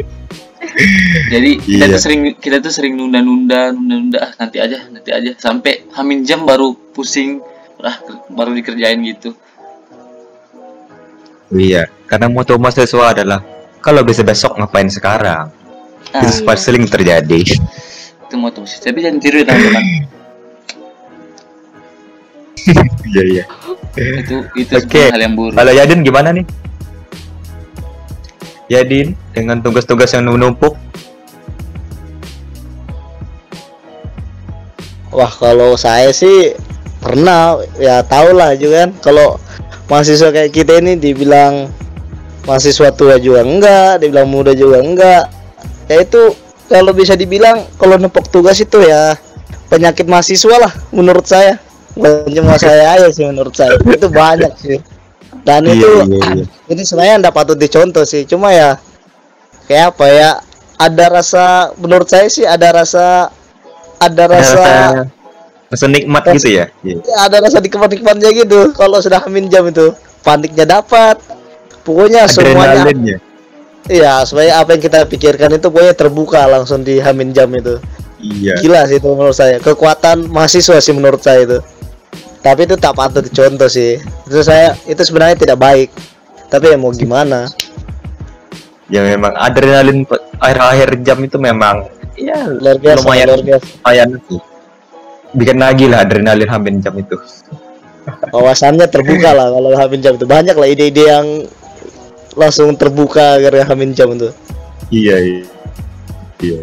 Jadi 1.34 1.52
kita 1.62 1.86
Iya. 1.88 1.94
tuh 1.96 2.02
sering 2.02 2.22
kita 2.36 2.58
tuh 2.60 2.74
sering 2.74 2.94
nunda-nunda 2.98 3.72
nunda-nunda 3.72 4.20
ah, 4.22 4.32
nanti 4.38 4.58
aja 4.60 4.86
nanti 4.90 5.10
aja. 5.14 5.32
Sampai 5.38 5.86
hamin 5.94 6.26
jam 6.26 6.44
baru 6.44 6.74
pusing 6.94 7.40
ah 7.80 7.96
baru 8.28 8.52
dikerjain 8.58 9.00
gitu. 9.06 9.34
Iya 11.50 11.90
karena 12.06 12.30
moto 12.30 12.58
mahasiswa 12.58 13.14
adalah 13.14 13.40
kalau 13.80 14.04
bisa 14.04 14.22
besok 14.22 14.60
ngapain 14.60 14.92
sekarang? 14.92 15.50
Nah, 16.10 16.22
itu 16.26 16.42
pasti 16.44 16.74
sering 16.74 16.86
terjadi. 16.90 17.42
Itu 18.28 18.36
moto 18.38 18.66
sih 18.66 18.78
tapi 18.82 19.02
jangan 19.02 19.18
tiru 19.18 19.42
ya 19.42 19.46
teman-teman 19.50 19.86
iya 23.14 23.24
iya 23.24 23.44
itu 24.00 24.36
itu 24.56 24.72
Oke. 24.76 24.86
sebenarnya 24.88 25.12
hal 25.12 25.22
yang 25.26 25.36
buruk 25.36 25.56
Kalau 25.60 25.74
Yadin 25.76 26.00
gimana 26.06 26.30
nih? 26.32 26.46
Yadin 28.70 29.18
dengan 29.34 29.60
tugas-tugas 29.60 30.14
yang 30.14 30.30
menumpuk 30.30 30.78
Wah 35.10 35.34
kalau 35.34 35.74
saya 35.74 36.14
sih 36.14 36.54
pernah 37.02 37.58
ya 37.82 38.06
tau 38.06 38.30
lah 38.36 38.54
juga 38.54 38.86
kan 38.86 38.92
kalau 39.02 39.28
mahasiswa 39.90 40.30
kayak 40.30 40.54
kita 40.54 40.78
ini 40.80 41.02
dibilang 41.02 41.74
mahasiswa 42.46 42.94
tua 42.94 43.18
juga 43.18 43.42
enggak, 43.42 44.06
dibilang 44.06 44.30
muda 44.30 44.54
juga 44.54 44.80
enggak. 44.80 45.26
Ya 45.90 46.06
itu 46.06 46.38
kalau 46.70 46.94
bisa 46.94 47.18
dibilang 47.18 47.66
kalau 47.82 47.98
nepok 47.98 48.30
tugas 48.30 48.62
itu 48.62 48.86
ya 48.86 49.18
penyakit 49.68 50.06
mahasiswa 50.06 50.56
lah 50.62 50.74
menurut 50.94 51.26
saya. 51.26 51.58
Bukan 52.00 52.32
cuma 52.32 52.56
saya 52.56 52.96
aja 52.96 53.08
sih 53.12 53.28
menurut 53.28 53.52
saya. 53.52 53.76
Itu 53.78 54.08
banyak 54.08 54.54
sih. 54.56 54.80
Dan 55.44 55.64
Iya, 55.64 55.74
itu 55.76 55.90
iya, 56.10 56.28
iya. 56.36 56.46
ini 56.68 56.82
sebenarnya 56.82 57.16
enggak 57.20 57.36
patut 57.36 57.56
dicontoh 57.56 58.04
sih. 58.04 58.24
Cuma 58.24 58.50
ya 58.50 58.80
kayak 59.68 59.94
apa 59.94 60.06
ya? 60.08 60.30
Ada 60.80 61.06
rasa 61.12 61.44
menurut 61.76 62.08
saya 62.08 62.32
sih 62.32 62.48
ada 62.48 62.72
rasa 62.72 63.28
ada 64.00 64.24
rasa 64.26 64.64
rasa 65.68 65.86
nikmat 65.86 66.24
Rasa- 66.24 66.36
gitu 66.40 66.50
ya. 66.56 66.66
Iya. 66.82 66.98
ya, 67.04 67.16
ada 67.28 67.38
rasa 67.44 67.60
nikmat-nikmatnya 67.60 68.32
gitu 68.32 68.72
kalau 68.74 68.98
sudah 68.98 69.20
hamin 69.20 69.52
jam 69.52 69.68
itu 69.68 69.92
paniknya 70.24 70.64
dapat 70.66 71.20
pokoknya 71.84 72.26
semuanya 72.26 72.88
iya 73.86 74.24
supaya 74.24 74.64
apa 74.64 74.74
yang 74.74 74.82
kita 74.82 75.04
pikirkan 75.04 75.52
itu 75.52 75.68
pokoknya 75.68 75.94
terbuka 75.94 76.48
langsung 76.48 76.82
di 76.82 76.98
hamin 76.98 77.36
jam 77.36 77.52
itu 77.52 77.76
Iya. 78.20 78.56
gila 78.60 78.84
sih 78.84 78.98
itu 78.98 79.08
menurut 79.08 79.32
saya 79.32 79.60
kekuatan 79.60 80.28
mahasiswa 80.28 80.80
sih 80.80 80.92
menurut 80.92 81.20
saya 81.20 81.44
itu 81.44 81.60
tapi 82.40 82.64
itu 82.64 82.76
tak 82.80 82.96
patut 82.96 83.24
dicontoh 83.24 83.68
sih 83.68 84.00
itu 84.00 84.40
saya 84.42 84.76
itu 84.88 85.02
sebenarnya 85.04 85.36
tidak 85.40 85.58
baik 85.60 85.90
tapi 86.48 86.72
ya 86.72 86.78
mau 86.80 86.92
gimana 86.92 87.48
Ya 88.90 89.06
memang 89.06 89.38
adrenalin 89.38 90.02
akhir-akhir 90.42 91.06
jam 91.06 91.22
itu 91.22 91.38
memang 91.38 91.86
ya 92.18 92.50
luar 92.50 92.82
biasa 92.82 93.06
lumayan 93.06 93.26
luar 93.30 93.42
biasa 93.46 93.66
lumayan 93.70 94.10
sih. 94.26 94.42
Bikin 95.30 95.58
lagi 95.62 95.86
lah 95.86 96.02
adrenalin 96.02 96.50
hamin 96.50 96.82
jam 96.82 96.98
itu. 96.98 97.14
wawasannya 98.34 98.90
terbuka 98.90 99.30
lah 99.38 99.54
kalau 99.54 99.70
hamin 99.78 100.02
jam 100.02 100.18
itu 100.18 100.26
banyak 100.26 100.58
lah 100.58 100.66
ide-ide 100.66 101.06
yang 101.06 101.46
langsung 102.34 102.74
terbuka 102.74 103.38
gara 103.38 103.62
hamin 103.70 103.94
jam 103.94 104.10
itu 104.18 104.34
Iya 104.90 105.16
iya. 105.22 105.46
Iya. 106.42 106.60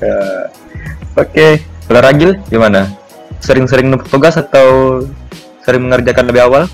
Eh, 0.00 0.44
Oke, 1.20 1.60
kalau 1.84 2.00
Ragil 2.00 2.40
gimana? 2.48 2.88
Sering-sering 3.44 3.92
numpuk 3.92 4.08
tugas 4.08 4.40
atau 4.40 5.04
sering 5.68 5.84
mengerjakan 5.84 6.32
lebih 6.32 6.48
awal? 6.48 6.64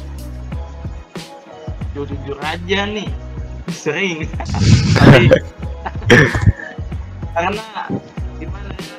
jujur 2.07 2.39
aja 2.47 2.87
nih. 2.87 3.11
Sering. 3.75 4.25
Karena 7.35 7.67
gimana 8.39 8.71
ya 8.71 8.97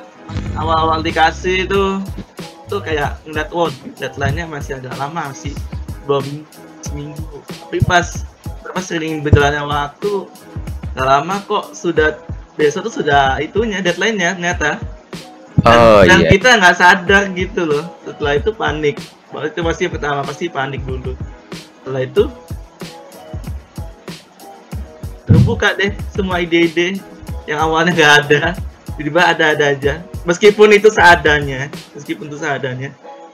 awal-awal 0.56 1.00
dikasih 1.00 1.64
itu 1.64 2.00
tuh 2.68 2.80
kayak 2.80 3.20
ngeliat 3.24 3.48
oh 3.52 3.68
deadline-nya 4.00 4.48
masih 4.48 4.80
agak 4.80 4.96
lama 4.96 5.32
sih 5.32 5.52
minggu 6.04 6.44
seminggu. 6.84 7.36
Tapi 7.68 7.80
pas 7.88 8.24
pas 8.72 8.84
sering 8.84 9.20
berjalannya 9.20 9.64
waktu 9.64 10.28
gak 10.92 11.08
lama 11.08 11.40
kok 11.48 11.72
sudah 11.72 12.20
besok 12.56 12.88
tuh 12.88 13.00
sudah 13.00 13.40
itunya 13.40 13.80
deadline-nya 13.80 14.36
ternyata 14.36 14.76
Oh 15.62 16.02
dan 16.02 16.26
iya. 16.26 16.30
kita 16.30 16.58
nggak 16.58 16.76
sadar 16.76 17.22
gitu 17.34 17.62
loh. 17.66 17.84
Setelah 18.02 18.32
itu 18.38 18.50
panik. 18.50 18.96
Itu 19.32 19.60
pasti 19.62 19.84
pertama 19.86 20.20
pasti 20.26 20.50
panik 20.50 20.82
dulu. 20.82 21.14
Setelah 21.82 22.02
itu 22.02 22.24
terbuka 25.22 25.74
deh 25.78 25.94
semua 26.10 26.42
ide-ide 26.42 26.98
yang 27.46 27.62
awalnya 27.62 27.94
nggak 27.94 28.14
ada. 28.26 28.42
Tiba-tiba 28.98 29.22
ada-ada 29.22 29.64
aja. 29.72 29.94
Meskipun 30.26 30.74
itu 30.74 30.90
seadanya. 30.90 31.70
Meskipun 31.94 32.26
itu 32.26 32.38
seadanya. 32.38 32.90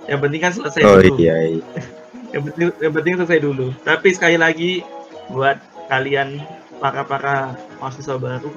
Yang 0.08 0.18
penting 0.24 0.40
kan 0.40 0.52
selesai 0.52 0.82
Oh 0.84 1.00
dulu. 1.00 1.16
iya. 1.20 1.36
iya. 1.56 1.64
yang 2.36 2.42
penting 2.44 2.66
yang 2.80 2.92
penting 2.92 3.12
selesai 3.18 3.40
dulu. 3.40 3.72
Tapi 3.82 4.08
sekali 4.12 4.36
lagi 4.36 4.84
buat 5.32 5.56
kalian 5.88 6.40
para 6.78 7.02
para 7.04 7.56
mahasiswa 7.80 8.16
baru 8.16 8.52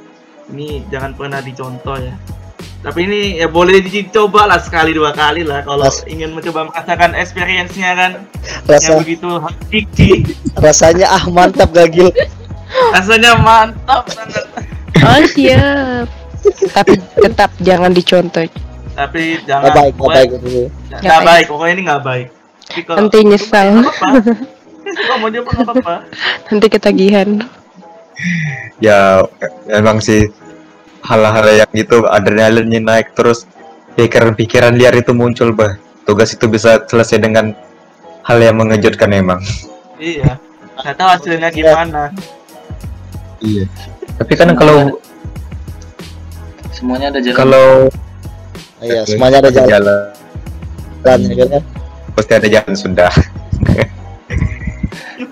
ini 0.53 0.83
jangan 0.91 1.15
pernah 1.15 1.39
dicontoh 1.41 1.97
ya 1.97 2.13
tapi 2.81 2.99
ini 3.03 3.19
ya 3.37 3.45
boleh 3.45 3.77
dicoba 3.79 4.45
lah 4.45 4.57
sekali 4.57 4.91
dua 4.91 5.11
kali 5.11 5.41
lah 5.41 5.61
kalau 5.61 5.85
Mas- 5.85 6.01
ingin 6.03 6.33
mencoba 6.33 6.65
merasakan 6.65 7.13
experience-nya 7.13 7.91
kan? 7.93 8.11
Rasa 8.65 8.83
yang 8.89 8.99
begitu 8.99 9.29
hakiki 9.29 10.11
rasanya 10.57 11.07
ah 11.07 11.23
mantap 11.27 11.69
gagil. 11.69 12.09
Rasanya 12.89 13.37
mantap 13.37 14.01
banget. 14.07 14.45
Oh 14.97 15.21
siap. 15.27 16.07
Tapi 16.71 16.93
tetap 17.15 17.51
jangan 17.59 17.91
dicontoh. 17.91 18.49
Tapi 18.91 19.37
jangan 19.45 19.69
baik 19.69 19.93
nggak 19.93 19.93
pokoknya- 19.93 20.15
baik 20.17 20.29
itu 20.31 20.49
nggak 20.89 21.01
Nggak 21.01 21.21
baik. 21.21 21.45
pokoknya 21.47 21.71
ini 21.71 21.81
nggak 21.85 22.03
baik. 22.03 22.27
Kalau- 22.81 22.97
nanti 22.97 23.17
nyesal 23.21 23.67
mau 23.77 25.29
coba 25.29 25.29
nggak 25.29 25.61
apa-apa. 25.61 25.95
Nanti 26.49 26.67
ketagihan. 26.67 27.29
Ya 28.79 29.21
emang 29.67 29.97
sih 29.97 30.29
hal-hal 31.01 31.45
yang 31.65 31.71
gitu 31.73 32.05
adrenalinnya 32.07 32.81
naik 32.81 33.13
terus 33.17 33.49
pikiran-pikiran 33.97 34.77
liar 34.77 34.95
itu 34.95 35.11
muncul 35.11 35.51
bah. 35.53 35.77
Tugas 36.01 36.33
itu 36.33 36.49
bisa 36.49 36.81
selesai 36.89 37.21
dengan 37.21 37.53
hal 38.25 38.41
yang 38.41 38.57
mengejutkan 38.57 39.13
emang. 39.13 39.41
iya 40.01 40.33
nggak 40.81 40.97
tahu 40.97 41.09
hasilnya 41.13 41.49
gimana 41.53 42.09
Iya. 43.41 43.65
Tapi 44.21 44.33
kan 44.37 44.53
kalau 44.53 45.01
semuanya 46.69 47.09
ada 47.09 47.19
jalan 47.21 47.37
kalau 47.37 47.67
iya 48.81 49.01
semuanya 49.05 49.37
ada 49.41 49.49
jalan 49.49 49.69
jalan 49.69 50.01
jalan 51.01 51.19
ya 51.25 51.45
kan 51.49 51.63
pasti 52.13 52.33
ada 52.37 52.47
jalan 52.49 52.73
sudah. 52.77 53.11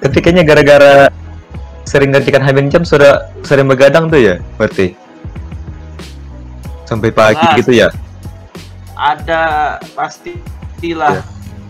Tapi 0.01 0.17
kayaknya 0.25 0.43
gara-gara 0.45 0.93
sering 1.85 2.13
gantikan 2.13 2.41
Hamin 2.41 2.69
jam 2.69 2.81
sudah 2.85 3.29
sering 3.45 3.69
begadang 3.69 4.09
tuh 4.09 4.21
ya 4.21 4.35
berarti 4.57 4.93
sampai 6.89 7.13
pagi 7.13 7.37
Jelas. 7.37 7.57
gitu 7.61 7.71
ya 7.77 7.89
ada 8.97 9.43
pasti 9.93 10.33
Iya. 10.79 10.95
lah 10.95 11.15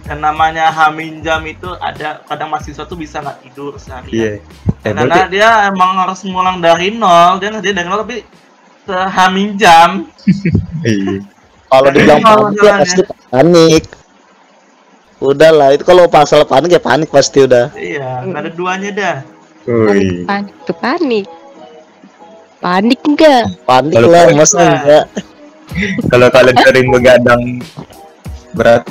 yang 0.07 0.21
namanya 0.21 0.69
hamin 0.69 1.21
jam 1.21 1.41
itu 1.45 1.69
ada 1.77 2.21
kadang 2.25 2.49
mahasiswa 2.49 2.85
tuh 2.85 2.97
bisa 2.97 3.19
nggak 3.21 3.43
tidur 3.43 3.75
seharian 3.75 4.13
iya 4.13 4.31
eh, 4.85 4.93
karena 4.95 5.05
berarti 5.05 5.29
dia 5.33 5.49
emang 5.69 5.91
harus 5.99 6.23
ngulang 6.23 6.57
dari 6.63 6.93
nol 6.93 7.37
dia 7.37 7.51
dia 7.59 7.73
dari 7.73 7.85
nol 7.85 8.01
tapi 8.01 8.23
sehamin 8.87 9.59
jam 9.59 10.07
iya. 10.87 11.21
Kalau 11.69 11.89
dibilang 11.93 12.17
Kalau 12.25 12.49
panik 12.49 12.65
ya 12.65 12.73
pasti 12.81 13.01
panik. 13.29 13.83
Udah 15.21 15.51
lah, 15.53 15.69
itu 15.77 15.85
kalau 15.85 16.09
pasal 16.09 16.41
panik 16.41 16.73
ya 16.73 16.81
panik 16.81 17.13
pasti 17.13 17.45
udah. 17.45 17.69
iya 17.77 18.25
nggak 18.25 18.41
ada 18.41 18.51
duanya 18.57 18.89
dah 18.89 19.17
Wih. 19.69 20.25
panik 20.25 20.55
tuh 20.65 20.73
panik 20.73 21.29
panik 22.59 22.99
enggak 23.01 23.43
Panik 23.63 23.95
Kalau 23.95 24.09
lah, 24.09 24.25
masa 24.31 24.57
lah. 24.57 24.71
enggak? 24.77 25.05
kalau 26.09 26.27
kalian 26.27 26.57
sering 26.59 26.87
begadang 26.89 27.41
berat 28.51 28.83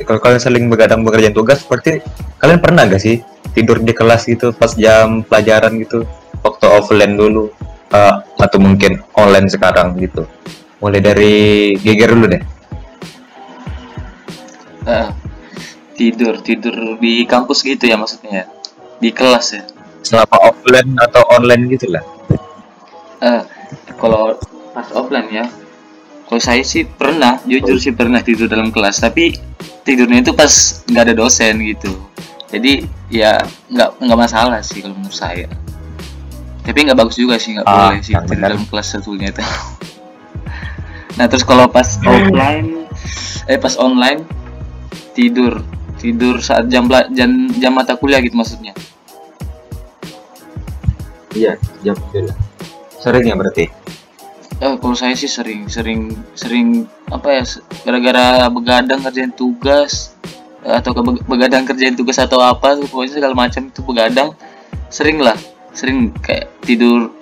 kalau 0.00 0.18
kalian 0.18 0.42
sering 0.42 0.64
begadang 0.66 1.00
bekerjaan 1.00 1.32
tugas 1.32 1.62
seperti 1.62 2.02
kalian 2.36 2.58
pernah 2.58 2.82
gak 2.84 2.98
sih 2.98 3.22
tidur 3.50 3.78
di 3.78 3.90
kelas 3.90 4.26
gitu 4.26 4.50
pas 4.50 4.74
jam 4.74 5.22
pelajaran 5.22 5.78
gitu 5.78 6.04
waktu 6.40 6.66
offline 6.66 7.14
dulu 7.14 7.50
Eh, 7.88 8.14
atau 8.36 8.60
mungkin 8.60 9.00
online 9.16 9.48
sekarang 9.48 9.96
gitu 9.96 10.28
mulai 10.76 11.00
dari 11.00 11.34
geger 11.74 12.12
dulu 12.12 12.28
deh 12.28 12.42
Eh, 14.84 15.08
tidur 15.96 16.36
tidur 16.38 16.76
di 16.96 17.24
kampus 17.24 17.64
gitu 17.64 17.88
ya 17.88 17.96
maksudnya 17.96 18.30
ya? 18.30 18.46
di 18.96 19.08
kelas 19.08 19.46
ya 19.56 19.62
selama 20.00 20.36
offline 20.42 21.00
atau 21.00 21.24
online 21.32 21.64
gitu 21.70 21.88
lah 21.88 22.04
Eh, 22.04 22.17
kalau 23.98 24.38
pas 24.72 24.88
offline 24.94 25.28
ya 25.28 25.44
kalau 26.30 26.40
saya 26.40 26.62
sih 26.62 26.86
pernah 26.86 27.42
jujur 27.42 27.76
sih 27.82 27.90
pernah 27.90 28.22
tidur 28.22 28.46
dalam 28.46 28.70
kelas 28.70 29.02
tapi 29.02 29.34
tidurnya 29.82 30.22
itu 30.22 30.32
pas 30.36 30.84
nggak 30.84 31.02
ada 31.08 31.14
dosen 31.16 31.56
gitu. 31.64 31.88
Jadi 32.48 32.84
ya 33.08 33.40
nggak 33.72 34.00
nggak 34.00 34.18
masalah 34.18 34.60
sih 34.60 34.84
kalau 34.84 34.94
menurut 34.96 35.16
saya. 35.16 35.48
Tapi 36.62 36.78
nggak 36.84 36.98
bagus 37.00 37.16
juga 37.16 37.40
sih 37.40 37.56
nggak 37.56 37.64
Ah, 37.64 37.96
boleh 37.96 38.00
sih 38.04 38.12
tidur 38.12 38.36
dalam 38.38 38.62
kelas 38.68 38.86
sebetulnya 38.92 39.28
itu. 39.34 39.42
Nah 41.18 41.26
terus 41.26 41.42
kalau 41.42 41.66
pas 41.66 41.98
offline 42.06 42.86
eh 43.50 43.58
pas 43.58 43.74
online 43.74 44.22
tidur 45.18 45.66
tidur 45.98 46.38
saat 46.38 46.70
jam 46.70 46.86
jam 47.10 47.50
jam 47.58 47.72
mata 47.74 47.98
kuliah 47.98 48.22
gitu 48.22 48.38
maksudnya? 48.38 48.70
Iya 51.34 51.58
jam 51.82 51.98
dulu 52.14 52.30
sering 52.98 53.24
ya 53.30 53.34
berarti 53.38 53.64
Eh, 54.58 54.74
kalau 54.82 54.96
saya 54.98 55.14
sih 55.14 55.30
sering 55.30 55.70
sering 55.70 56.18
sering 56.34 56.82
apa 57.14 57.30
ya 57.30 57.42
gara-gara 57.86 58.50
begadang 58.50 58.98
kerjain 59.06 59.30
tugas 59.30 60.18
eh, 60.66 60.74
atau 60.74 60.90
ke 60.90 61.00
begadang 61.30 61.62
kerjain 61.62 61.94
tugas 61.94 62.18
atau 62.18 62.42
apa 62.42 62.74
pokoknya 62.90 63.22
segala 63.22 63.38
macam 63.38 63.70
itu 63.70 63.80
begadang 63.86 64.34
sering 64.90 65.22
lah. 65.22 65.38
Sering 65.70 66.10
kayak 66.18 66.50
tidur 66.66 67.14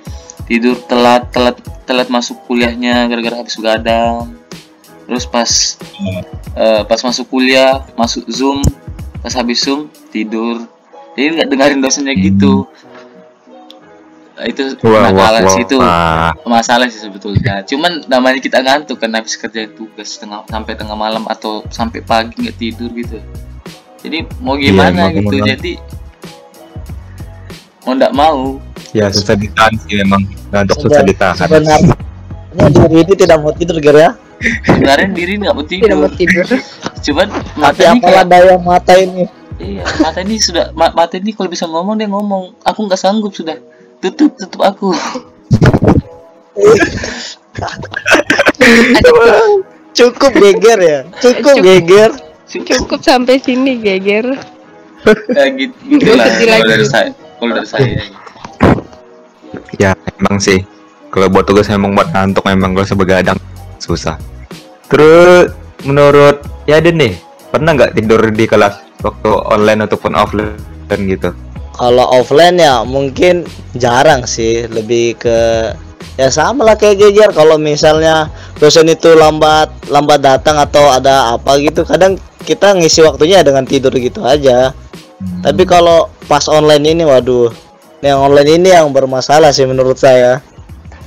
tidur 0.48 0.80
telat 0.88 1.28
telat 1.28 1.60
telat 1.84 2.08
masuk 2.08 2.40
kuliahnya 2.48 3.04
gara-gara 3.04 3.44
habis 3.44 3.60
begadang. 3.60 4.32
Terus 5.04 5.28
pas 5.28 5.50
eh, 6.56 6.82
pas 6.88 7.00
masuk 7.04 7.28
kuliah 7.28 7.84
masuk 8.00 8.24
zoom 8.32 8.64
pas 9.20 9.36
habis 9.36 9.60
zoom 9.60 9.92
tidur. 10.08 10.64
Jadi 11.12 11.36
nggak 11.36 11.48
dengerin 11.52 11.84
dosennya 11.84 12.16
gitu 12.16 12.64
Itu 14.36 14.76
nakalan 14.84 15.48
sih 15.48 15.64
itu 15.64 15.80
wah. 15.80 16.36
masalah 16.44 16.84
sih 16.86 17.00
sebetulnya. 17.00 17.64
Cuman 17.64 18.04
namanya 18.04 18.36
kita 18.36 18.60
ngantuk 18.60 19.00
kan 19.00 19.08
habis 19.10 19.32
kerjain 19.34 19.72
tugas 19.72 20.20
tengah 20.20 20.44
sampai 20.44 20.76
tengah 20.76 20.92
malam 20.92 21.24
atau 21.24 21.64
sampai 21.72 22.04
pagi 22.04 22.36
nggak 22.36 22.56
tidur 22.56 22.92
gitu. 22.92 23.16
Jadi 24.04 24.28
mau 24.38 24.54
Iya, 24.54 24.76
gimana 24.76 25.00
mau 25.02 25.10
gitu. 25.10 25.32
gimana. 25.32 25.48
jadi 25.50 25.72
mau 27.82 27.92
nggak 27.94 28.12
mau. 28.12 28.40
Ya 28.92 29.08
susah 29.08 29.34
ditahan 29.34 29.72
sih 29.80 29.96
memang. 29.96 30.20
Ngantuk 30.52 30.76
susah 30.84 31.02
ditahan. 31.02 31.36
Sebenarnya 31.36 31.96
diri 32.72 32.96
ini 33.02 33.14
tidak 33.14 33.38
mau 33.40 33.52
tidur 33.52 33.76
Ger 33.80 33.96
ya. 33.96 34.10
sebenarnya 34.62 35.08
diri 35.10 35.32
nggak 35.40 35.54
mau 35.54 35.64
tidak 35.64 35.88
tidur 35.88 35.96
mau 35.98 36.12
tidur. 36.12 36.46
Cuman 37.02 37.26
Tapi 37.32 37.56
mata 37.56 37.80
ini 37.82 37.88
apalah 37.96 38.04
kayak 38.04 38.26
daya 38.28 38.54
mata 38.60 38.92
ini. 38.94 39.24
iya 39.56 39.80
mata 40.04 40.20
ini 40.20 40.36
sudah 40.36 40.76
ma- 40.76 40.92
mata 40.92 41.16
ini 41.16 41.32
kalau 41.32 41.48
bisa 41.48 41.64
ngomong 41.64 41.96
dia 41.96 42.04
ngomong. 42.04 42.52
Aku 42.62 42.84
nggak 42.84 43.00
sanggup 43.00 43.32
sudah 43.32 43.56
tutup 44.02 44.30
tutup 44.36 44.62
aku 44.62 44.90
Cukup 49.96 50.32
geger 50.36 50.76
ya. 50.76 51.00
Cukup 51.24 51.56
Cukup. 51.56 51.64
geger. 51.64 52.10
cukup 52.46 53.00
sampai 53.02 53.42
sini 53.42 53.80
geger 53.80 54.36
ya, 55.34 55.44
gitu, 55.54 55.74
gitu 55.86 56.10
lah 56.14 56.26
kalau 56.26 56.58
lagi. 56.58 56.70
dari 56.70 56.86
saya 56.86 57.08
kalau 57.38 57.52
dari 57.54 57.68
saya 57.68 57.86
ya 59.78 59.90
emang 60.18 60.36
sih 60.38 60.62
kalau 61.12 61.30
buat 61.30 61.46
tugas 61.46 61.70
memang 61.70 61.94
buat 61.94 62.08
ngantuk 62.10 62.44
memang 62.46 62.74
kalau 62.74 62.86
sebegadang 62.86 63.38
susah 63.78 64.18
terus 64.90 65.54
menurut 65.86 66.42
ya 66.66 66.82
nih 66.82 67.18
pernah 67.50 67.74
nggak 67.76 67.94
tidur 67.94 68.20
di 68.30 68.44
kelas 68.46 68.82
waktu 69.02 69.30
online 69.30 69.86
ataupun 69.86 70.12
offline 70.18 71.02
gitu 71.06 71.30
Kalau 71.76 72.08
offline 72.08 72.56
ya 72.56 72.80
mungkin 72.88 73.44
jarang 73.76 74.24
sih, 74.24 74.64
lebih 74.64 75.20
ke 75.20 75.38
ya 76.16 76.32
sama 76.32 76.64
lah 76.64 76.76
kayak 76.76 76.96
geger. 76.96 77.30
Kalau 77.36 77.60
misalnya 77.60 78.32
dosen 78.56 78.88
itu 78.88 79.12
lambat 79.12 79.68
lambat 79.92 80.24
datang 80.24 80.56
atau 80.56 80.88
ada 80.88 81.36
apa 81.36 81.60
gitu 81.60 81.84
kadang 81.84 82.16
kita 82.48 82.72
ngisi 82.72 83.04
waktunya 83.04 83.44
dengan 83.44 83.68
tidur 83.68 83.92
gitu 83.92 84.24
aja. 84.24 84.72
Tapi 85.44 85.62
kalau 85.68 86.08
pas 86.24 86.48
online 86.48 86.96
ini 86.96 87.04
waduh 87.04 87.52
yang 88.00 88.24
online 88.24 88.60
ini 88.60 88.68
yang 88.72 88.88
bermasalah 88.92 89.52
sih 89.52 89.68
menurut 89.68 90.00
saya. 90.00 90.40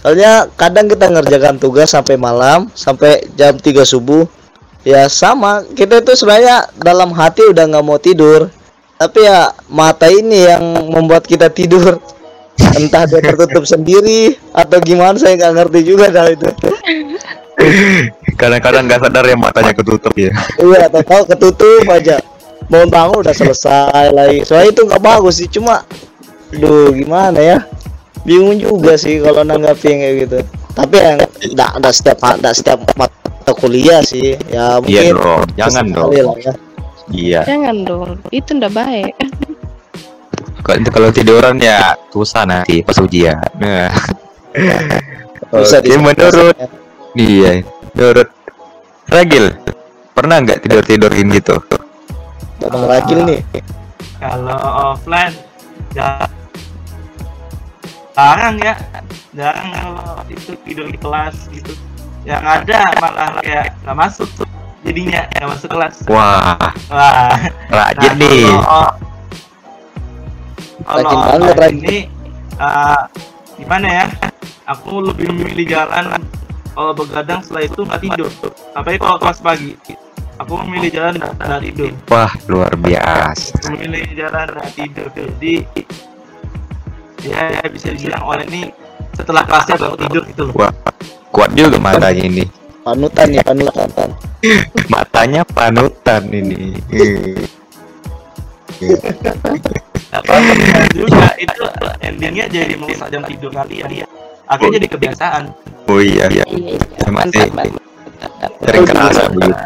Soalnya 0.06 0.48
kadang 0.56 0.88
kita 0.88 1.12
ngerjakan 1.12 1.58
tugas 1.58 1.92
sampai 1.92 2.16
malam 2.16 2.70
sampai 2.78 3.26
jam 3.36 3.58
3 3.58 3.84
subuh. 3.84 4.30
Ya 4.88 5.10
sama 5.12 5.66
kita 5.76 6.00
itu 6.00 6.14
sebenarnya 6.16 6.72
dalam 6.80 7.12
hati 7.12 7.50
udah 7.52 7.68
nggak 7.68 7.84
mau 7.84 8.00
tidur 8.00 8.48
tapi 9.00 9.24
ya 9.24 9.56
mata 9.72 10.12
ini 10.12 10.44
yang 10.44 10.92
membuat 10.92 11.24
kita 11.24 11.48
tidur. 11.48 12.04
Entah 12.76 13.08
dia 13.08 13.24
tertutup 13.24 13.64
sendiri 13.72 14.36
atau 14.52 14.78
gimana 14.84 15.16
saya 15.16 15.40
nggak 15.40 15.54
ngerti 15.56 15.80
juga 15.88 16.12
dah 16.12 16.28
itu. 16.28 16.52
Kadang-kadang 18.36 18.92
nggak 18.92 19.08
sadar 19.08 19.24
ya 19.24 19.40
matanya 19.40 19.72
ketutup 19.72 20.12
ya. 20.20 20.36
Iya 20.60 20.92
atau 20.92 21.00
tahu 21.00 21.24
ketutup 21.32 21.88
aja. 21.88 22.20
Bangun 22.68 22.92
bangun 22.92 23.18
udah 23.24 23.32
selesai 23.32 24.12
lagi. 24.12 24.44
Soalnya 24.44 24.76
itu 24.76 24.82
nggak 24.84 25.02
bagus 25.02 25.40
sih 25.40 25.48
cuma 25.48 25.88
duh 26.52 26.92
gimana 26.92 27.40
ya? 27.40 27.58
Bingung 28.28 28.60
juga 28.60 29.00
sih 29.00 29.24
kalau 29.24 29.48
nanggapi 29.48 29.86
yang 29.96 30.00
kayak 30.04 30.16
gitu. 30.28 30.40
Tapi 30.76 30.96
yang 31.00 31.18
nggak 31.56 31.94
setiap 31.96 32.20
nggak 32.20 32.52
setiap 32.52 32.84
mata 33.00 33.52
kuliah 33.56 34.04
sih. 34.04 34.36
Iya 34.52 34.84
ya 34.84 34.84
mungkin 34.84 35.16
dong 35.16 35.42
jangan 35.56 35.86
dong. 35.88 36.12
ya. 36.12 36.52
Iya. 37.14 37.42
Jangan 37.46 37.78
dong 37.86 38.10
itu 38.30 38.50
ndak 38.56 38.74
baik. 38.74 39.14
Kalau- 40.60 40.92
kalau 40.92 41.10
tiduran 41.10 41.56
ya 41.58 41.98
susah 42.14 42.46
nanti 42.46 42.84
pas 42.86 43.00
ujian. 43.00 43.40
Nah. 43.58 43.90
Bisa 45.50 45.82
Oke, 45.82 45.98
menurut 45.98 46.54
iya. 47.18 47.66
Menurut 47.98 48.30
Ragil 49.10 49.50
pernah 50.14 50.38
nggak 50.46 50.62
tidur 50.62 50.84
tidurin 50.86 51.32
gitu 51.34 51.58
Bang 52.62 52.86
Ragil 52.86 53.20
nih. 53.26 53.42
Kalau 54.20 54.94
offline 54.94 55.34
ya 55.96 56.28
jarang 58.14 58.56
ya. 58.62 58.76
Jarang 59.34 59.68
kalau 59.74 60.22
itu 60.30 60.52
tidur 60.68 60.86
di 60.92 60.98
kelas 61.02 61.50
gitu. 61.50 61.74
Yang 62.28 62.44
ada 62.46 62.80
malah 63.00 63.30
kayak 63.42 63.74
nggak 63.82 63.98
masuk 63.98 64.28
tuh 64.38 64.59
jadinya 64.86 65.20
nggak 65.30 65.48
masuk 65.50 65.70
kelas. 65.72 65.96
Wah. 66.08 66.58
Wah. 66.90 67.36
Rajin 67.70 68.12
nah, 68.12 68.14
nih. 68.20 68.44
kalau- 68.48 68.96
kalau 70.90 71.00
Rajin 71.04 71.20
banget, 71.22 71.56
rajin. 71.60 71.78
ini 71.86 71.98
eh, 72.60 73.02
gimana 73.60 73.88
ya? 73.88 74.06
Aku 74.70 75.02
lebih 75.02 75.34
memilih 75.34 75.66
jalan. 75.78 76.22
Kalau 76.70 76.92
begadang 76.96 77.42
setelah 77.44 77.64
itu 77.66 77.82
nggak 77.84 78.02
tidur. 78.02 78.32
Apalagi 78.78 79.00
kalau 79.02 79.18
kelas 79.20 79.40
pagi 79.44 79.72
aku 80.40 80.54
memilih 80.64 80.90
jalan 80.96 81.14
nggak 81.20 81.62
tidur. 81.66 81.92
Wah 82.08 82.32
luar 82.48 82.74
biasa. 82.80 83.76
Memilih 83.76 84.06
jalan 84.16 84.48
nggak 84.48 84.72
tidur. 84.78 85.08
Jadi 85.12 85.54
ya, 87.28 87.42
ya 87.60 87.64
bisa 87.68 87.92
dibilang 87.92 88.24
orang 88.24 88.48
ini 88.48 88.72
setelah 89.18 89.44
kelasnya 89.44 89.76
baru 89.76 89.96
tidur 90.00 90.24
gitu. 90.32 90.44
Loh 90.48 90.56
wah 90.56 90.72
kuat 91.30 91.52
juga 91.54 91.78
matanya 91.78 92.26
ini 92.26 92.44
panutan 92.90 93.26
nih 93.30 93.42
panutan 93.46 94.10
matanya 94.94 95.42
panutan 95.46 96.24
ini. 96.34 96.74
Apa 100.10 100.34
juga. 100.98 101.28
Itu 101.38 101.64
endingnya 102.02 102.50
jadi 102.50 102.74
merusak 102.74 103.14
jam 103.14 103.22
tidur 103.30 103.54
kalian 103.54 104.10
akhirnya 104.50 104.82
jadi 104.82 104.88
kebiasaan. 104.90 105.44
Oh 105.86 106.02
iya 106.02 106.26
iya. 106.34 106.46
Iya, 106.50 106.74
iya. 106.74 107.06
Emang 107.06 107.30
Mantap, 107.30 107.46
sih. 107.46 107.52
mantap. 107.54 108.52
sering 108.66 108.86
kerasa 108.90 109.24
begitu. 109.30 109.62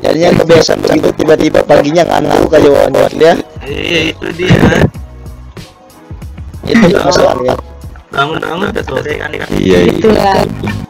Jadinya 0.00 0.30
kebiasaan 0.40 0.78
begitu. 0.80 1.08
Tiba-tiba 1.20 1.60
paginya 1.68 2.02
ngantuk 2.08 2.56
aja 2.56 2.68
wanit 2.72 3.12
ya 3.20 3.34
iya 3.68 4.00
itu 4.16 4.26
dia. 4.32 4.56
Itu 6.64 6.86
masalahnya 6.96 7.54
bangun-bangun 8.12 8.68
udah 8.70 8.84
sore 8.84 9.12
kan 9.18 9.30
kan 9.32 9.48
iya 9.56 9.78
iya 9.88 9.94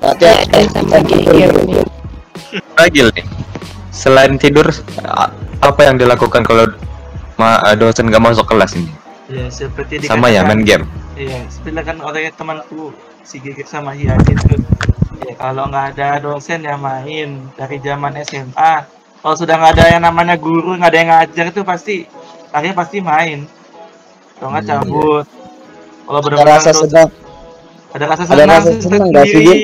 berarti 0.03 0.27
Eh, 0.53 0.67
sama 0.69 0.99
geger 1.07 1.51
nih. 1.65 3.27
Selain 3.95 4.35
tidur 4.37 4.67
apa 5.63 5.81
yang 5.87 5.97
dilakukan 5.97 6.43
kalau 6.43 6.67
ma 7.39 7.63
dosen 7.79 8.11
nggak 8.11 8.21
masuk 8.21 8.45
kelas 8.51 8.75
ini 8.77 8.91
ya 9.31 9.47
seperti 9.49 10.03
sama 10.05 10.29
ya 10.29 10.43
main 10.45 10.67
game 10.67 10.85
Iya, 11.13 11.45
seperti 11.53 11.81
kan 11.87 12.01
orangnya 12.01 12.33
temanku 12.35 12.91
si 13.21 13.37
Gigit 13.39 13.69
sama 13.69 13.93
Hiatin 13.93 14.33
tuh. 14.49 14.59
Ya 15.29 15.37
kalau 15.37 15.69
nggak 15.69 15.95
ada 15.95 16.19
dosen 16.25 16.65
yang 16.65 16.81
main 16.81 17.53
dari 17.55 17.77
zaman 17.85 18.17
SMA. 18.25 18.75
Kalau 19.23 19.37
sudah 19.37 19.55
nggak 19.61 19.73
ada 19.79 19.85
yang 19.93 20.03
namanya 20.03 20.41
guru, 20.41 20.73
nggak 20.75 20.89
ada 20.89 20.99
yang 20.99 21.11
ngajar 21.13 21.47
itu 21.53 21.61
pasti 21.63 22.09
akhirnya 22.49 22.75
pasti 22.75 22.99
main. 23.05 23.45
Kalau 24.41 24.57
nggak 24.57 24.65
Hmm, 24.67 24.73
cabut. 24.83 25.25
Kalau 26.03 26.19
ada 26.19 26.25
benar-benar 26.27 26.59
rasa 26.59 26.71
sedang 26.75 27.09
ada 27.93 28.05
rasa 28.09 28.23
ada 28.25 28.33
senang, 28.33 28.49
rasa 28.49 28.71
senang 28.81 29.09
nggak 29.13 29.25
sih, 29.29 29.33
sendiri. 29.37 29.61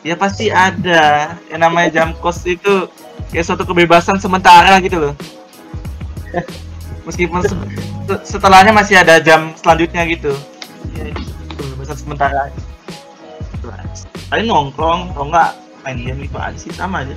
Ya 0.00 0.14
pasti 0.16 0.46
ada. 0.48 1.36
Yang 1.52 1.60
namanya 1.60 1.88
jam 1.92 2.08
kos 2.16 2.40
itu 2.48 2.88
kayak 3.30 3.44
suatu 3.44 3.68
kebebasan 3.68 4.16
sementara 4.16 4.80
gitu 4.80 4.96
loh. 4.96 5.14
Meskipun 7.06 7.44
se- 7.44 7.68
se- 8.08 8.22
setelahnya 8.36 8.72
masih 8.72 8.96
ada 8.96 9.20
jam 9.20 9.52
selanjutnya 9.60 10.08
gitu. 10.08 10.32
Ya, 10.96 11.12
itu 11.12 11.22
kebebasan 11.58 11.96
sementara. 12.00 12.48
Paling 14.30 14.46
nongkrong, 14.46 15.12
kalau 15.12 15.26
nggak 15.28 15.50
main 15.84 15.98
game 16.00 16.22
itu 16.24 16.36
aja 16.38 16.56
sih 16.56 16.72
sama 16.72 17.02
aja. 17.04 17.16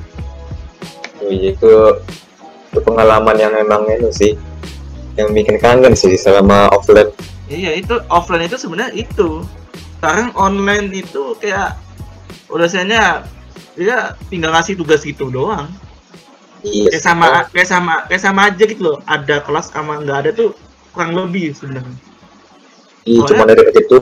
Oh 1.23 1.29
iya, 1.31 1.55
itu 1.55 1.71
itu 2.73 2.79
pengalaman 2.81 3.37
yang 3.37 3.53
emang 3.53 3.85
itu 3.85 4.09
sih 4.11 4.31
yang 5.13 5.29
bikin 5.29 5.61
kangen 5.61 5.93
sih 5.93 6.17
selama 6.17 6.67
offline 6.73 7.13
Iya 7.51 7.75
itu 7.75 7.95
offline 8.07 8.47
itu 8.47 8.55
sebenarnya 8.55 8.95
itu. 8.95 9.43
Sekarang 9.99 10.31
online 10.35 10.91
itu 10.95 11.35
kayak 11.39 11.75
dosennya 12.47 13.25
dia 13.73 14.13
tinggal 14.29 14.53
ngasih 14.53 14.77
tugas 14.77 15.01
gitu 15.03 15.33
doang. 15.33 15.67
iya 16.63 16.95
kayak 16.95 17.03
sama 17.03 17.27
kayak 17.51 17.67
sama 17.67 17.93
kayak 18.07 18.23
sama 18.23 18.41
aja 18.47 18.63
gitu 18.63 18.81
loh. 18.83 18.97
Ada 19.03 19.43
kelas 19.43 19.67
sama 19.67 19.99
nggak 19.99 20.17
ada 20.23 20.29
tuh 20.31 20.55
kurang 20.95 21.11
lebih 21.11 21.51
sebenarnya. 21.51 21.97
Iya 23.03 23.19
cuma 23.27 23.43
dari 23.43 23.67
itu 23.75 23.99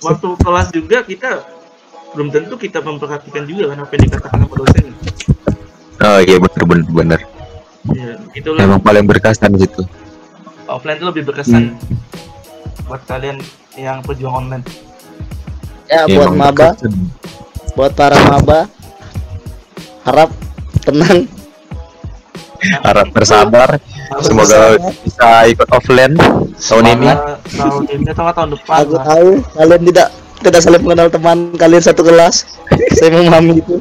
waktu 0.00 0.28
kelas 0.40 0.68
juga 0.72 1.04
kita 1.04 1.44
belum 2.16 2.32
tentu 2.32 2.56
kita 2.56 2.80
memperhatikan 2.80 3.44
juga 3.44 3.76
kan 3.76 3.84
apa 3.84 3.92
yang 4.00 4.02
dikatakan 4.08 4.38
sama 4.40 4.54
dosen. 4.56 4.84
Oh 6.00 6.18
iya 6.24 6.36
bener 6.40 6.62
bener 6.64 6.88
bener. 6.88 7.20
Ya 7.92 8.16
itulah. 8.32 8.64
Emang 8.64 8.80
paling 8.80 9.04
berkesan 9.04 9.52
situ. 9.60 9.84
Offline 10.64 10.96
itu 10.96 11.06
lebih 11.12 11.22
berkesan 11.28 11.76
buat 12.84 13.02
kalian 13.04 13.38
yang 13.74 13.98
pejuang 14.02 14.46
online. 14.46 14.64
Ya 15.88 16.04
Iya, 16.04 16.20
buat 16.20 16.32
maba. 16.32 16.68
buat 17.72 17.92
para 17.94 18.18
maba. 18.20 18.68
Harap 20.02 20.30
tenang. 20.82 21.24
Harap 22.82 23.08
bersabar. 23.10 23.78
Semoga 24.18 24.76
bisa 24.98 25.28
ikut 25.46 25.68
offline 25.68 26.16
tahun 26.58 26.84
ini. 26.90 27.08
tahun 27.50 27.84
ini 27.88 28.08
atau 28.08 28.24
tahun 28.26 28.50
depan 28.52 28.76
aku 28.82 28.94
lah. 28.94 29.04
tahu 29.06 29.28
kalian 29.54 29.82
tidak 29.84 30.08
tidak 30.38 30.60
saling 30.60 30.82
mengenal 30.82 31.08
teman 31.08 31.38
kalian 31.54 31.82
satu 31.82 32.02
kelas. 32.02 32.48
Saya 32.96 33.10
memahami 33.12 33.60
itu. 33.60 33.76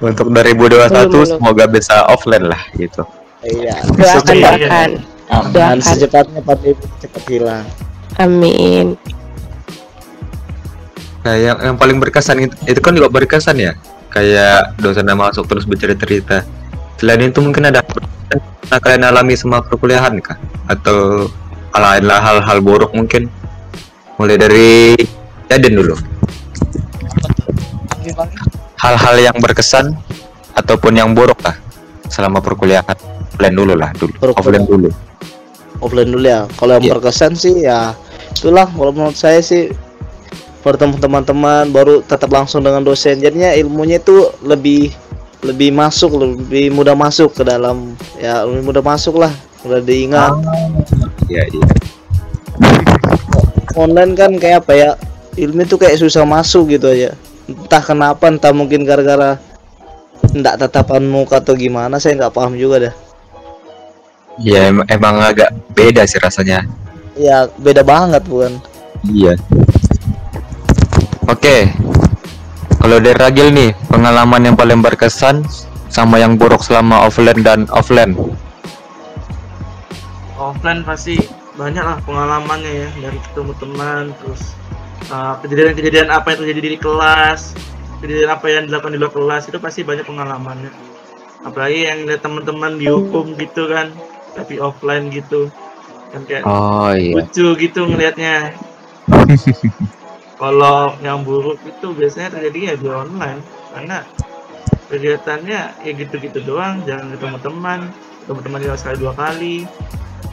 Untuk 0.00 0.32
2021 0.32 0.88
Belum, 0.88 1.10
belum. 1.12 1.26
semoga 1.28 1.64
bisa 1.68 2.02
offline 2.08 2.48
lah 2.48 2.62
gitu. 2.74 3.04
Iya. 3.42 3.76
Doakan, 3.84 4.34
Iya. 4.34 4.50
doakan. 4.56 4.90
Dan 5.28 5.50
Doakan. 5.52 5.78
secepatnya 5.82 6.40
pandemi 6.42 6.86
cepat 7.02 7.24
hilang 7.26 7.66
Amin. 8.16 8.96
Nah, 11.20 11.36
yang, 11.36 11.58
yang 11.58 11.76
paling 11.76 12.00
berkesan 12.00 12.48
itu, 12.48 12.54
itu 12.64 12.80
kan 12.80 12.96
juga 12.96 13.12
berkesan 13.12 13.58
ya. 13.60 13.76
Kayak 14.08 14.78
dosen 14.80 15.04
yang 15.04 15.20
masuk 15.20 15.44
terus 15.44 15.68
bercerita-cerita. 15.68 16.46
Selain 16.96 17.20
itu 17.28 17.44
mungkin 17.44 17.68
ada 17.68 17.84
yang 18.32 18.80
kalian 18.80 19.04
alami 19.04 19.36
sama 19.36 19.60
perkuliahan 19.60 20.16
kah? 20.24 20.38
Atau 20.70 21.28
hal 21.76 21.82
lain 21.82 22.04
lah 22.08 22.24
hal-hal 22.24 22.64
buruk 22.64 22.94
mungkin? 22.96 23.28
Mulai 24.16 24.40
dari 24.40 24.96
Yaden 25.52 25.74
dulu. 25.76 25.94
Hal-hal 28.80 29.14
yang 29.20 29.36
berkesan 29.42 29.92
ataupun 30.56 30.96
yang 30.96 31.12
buruk 31.12 31.36
kah 31.42 31.58
selama 32.08 32.40
perkuliahan? 32.40 32.96
Offline 33.36 33.52
dulu 33.52 33.74
lah 33.76 33.92
dulu. 33.92 34.14
Perkuliahan. 34.16 34.40
Offline 34.40 34.64
dulu. 34.64 34.88
Offline 35.80 36.10
dulu 36.12 36.26
ya. 36.26 36.44
Kalau 36.56 36.78
yang 36.78 36.84
Iya. 36.84 36.92
berkesan 36.98 37.32
sih 37.36 37.54
ya 37.64 37.92
itulah. 38.36 38.68
Kalau 38.68 38.92
menurut 38.92 39.16
saya 39.16 39.40
sih 39.40 39.72
bertemu 40.66 40.98
teman-teman 40.98 41.70
baru 41.70 42.02
tetap 42.02 42.30
langsung 42.32 42.62
dengan 42.66 42.82
dosen. 42.82 43.22
Jadinya 43.22 43.54
ilmunya 43.54 44.02
itu 44.02 44.30
lebih 44.42 44.90
lebih 45.44 45.70
masuk 45.70 46.16
lebih 46.18 46.74
mudah 46.74 46.98
masuk 46.98 47.30
ke 47.36 47.42
dalam 47.46 47.94
ya 48.18 48.42
lebih 48.44 48.72
mudah 48.72 48.82
masuk 48.82 49.20
lah. 49.20 49.30
Mudah 49.62 49.80
diingat. 49.82 50.32
Iya, 51.26 51.42
iya. 51.50 51.66
online 53.76 54.16
kan 54.16 54.32
kayak 54.40 54.64
apa 54.64 54.72
ya 54.72 54.90
ilmu 55.36 55.68
itu 55.68 55.76
kayak 55.76 56.00
susah 56.00 56.24
masuk 56.24 56.72
gitu 56.72 56.88
aja. 56.88 57.12
Entah 57.44 57.84
kenapa 57.84 58.32
entah 58.32 58.50
mungkin 58.56 58.88
gara-gara 58.88 59.36
enggak 60.32 60.56
tatapan 60.64 61.04
muka 61.04 61.38
atau 61.44 61.52
gimana 61.52 62.00
saya 62.00 62.16
nggak 62.16 62.34
paham 62.34 62.56
juga 62.56 62.90
dah 62.90 62.94
Ya 64.36 64.68
em- 64.68 64.84
emang 64.92 65.20
agak 65.20 65.52
beda 65.72 66.04
sih 66.04 66.20
rasanya. 66.20 66.64
ya 67.16 67.48
beda 67.56 67.80
banget 67.80 68.20
bukan 68.28 68.60
Iya. 69.08 69.38
Oke. 71.30 71.70
Kalau 72.76 72.98
dari 73.02 73.16
Ragil 73.18 73.50
nih, 73.50 73.70
pengalaman 73.88 74.46
yang 74.46 74.56
paling 74.58 74.78
berkesan 74.84 75.42
sama 75.88 76.20
yang 76.20 76.36
buruk 76.36 76.60
selama 76.60 77.06
offline 77.06 77.40
dan 77.40 77.66
offline. 77.72 78.12
offline 80.36 80.84
pasti 80.84 81.16
banyak 81.56 81.80
lah 81.80 81.96
pengalamannya 82.04 82.72
ya 82.84 82.88
dari 83.00 83.16
ketemu 83.16 83.52
teman 83.56 84.12
terus 84.20 84.52
uh, 85.08 85.40
kejadian-kejadian 85.40 86.12
apa 86.12 86.36
yang 86.36 86.38
terjadi 86.44 86.68
di 86.76 86.78
kelas 86.78 87.56
kejadian 88.04 88.30
apa 88.36 88.46
yang 88.52 88.62
dilakukan 88.68 88.92
di 88.92 89.00
luar 89.00 89.12
kelas 89.16 89.48
itu 89.48 89.56
pasti 89.56 89.80
banyak 89.80 90.04
pengalamannya 90.04 90.68
apalagi 91.48 91.88
yang 91.88 92.04
lihat 92.04 92.20
teman-teman 92.20 92.76
dihukum 92.76 93.32
gitu 93.40 93.72
kan 93.72 93.88
tapi 94.36 94.60
offline 94.60 95.08
gitu 95.08 95.48
kan 96.12 96.22
kayak 96.28 96.44
Oh 96.44 96.92
iya. 96.92 97.18
lucu 97.18 97.56
gitu 97.56 97.80
ngelihatnya 97.88 98.52
kalau 100.40 100.92
yang 101.00 101.24
buruk 101.24 101.56
itu 101.64 101.86
biasanya 101.96 102.36
terjadi 102.36 102.58
ya 102.60 102.74
di 102.76 102.86
online 102.92 103.40
karena 103.72 104.04
kegiatannya 104.86 105.60
ya 105.82 105.92
gitu-gitu 105.96 106.38
doang 106.44 106.84
jangan 106.86 107.10
ketemu 107.16 107.36
teman 107.42 107.80
ketemu 108.22 108.40
teman 108.44 108.60
ya 108.62 108.74
sekali 108.76 108.96
dua 109.00 109.12
kali 109.16 109.56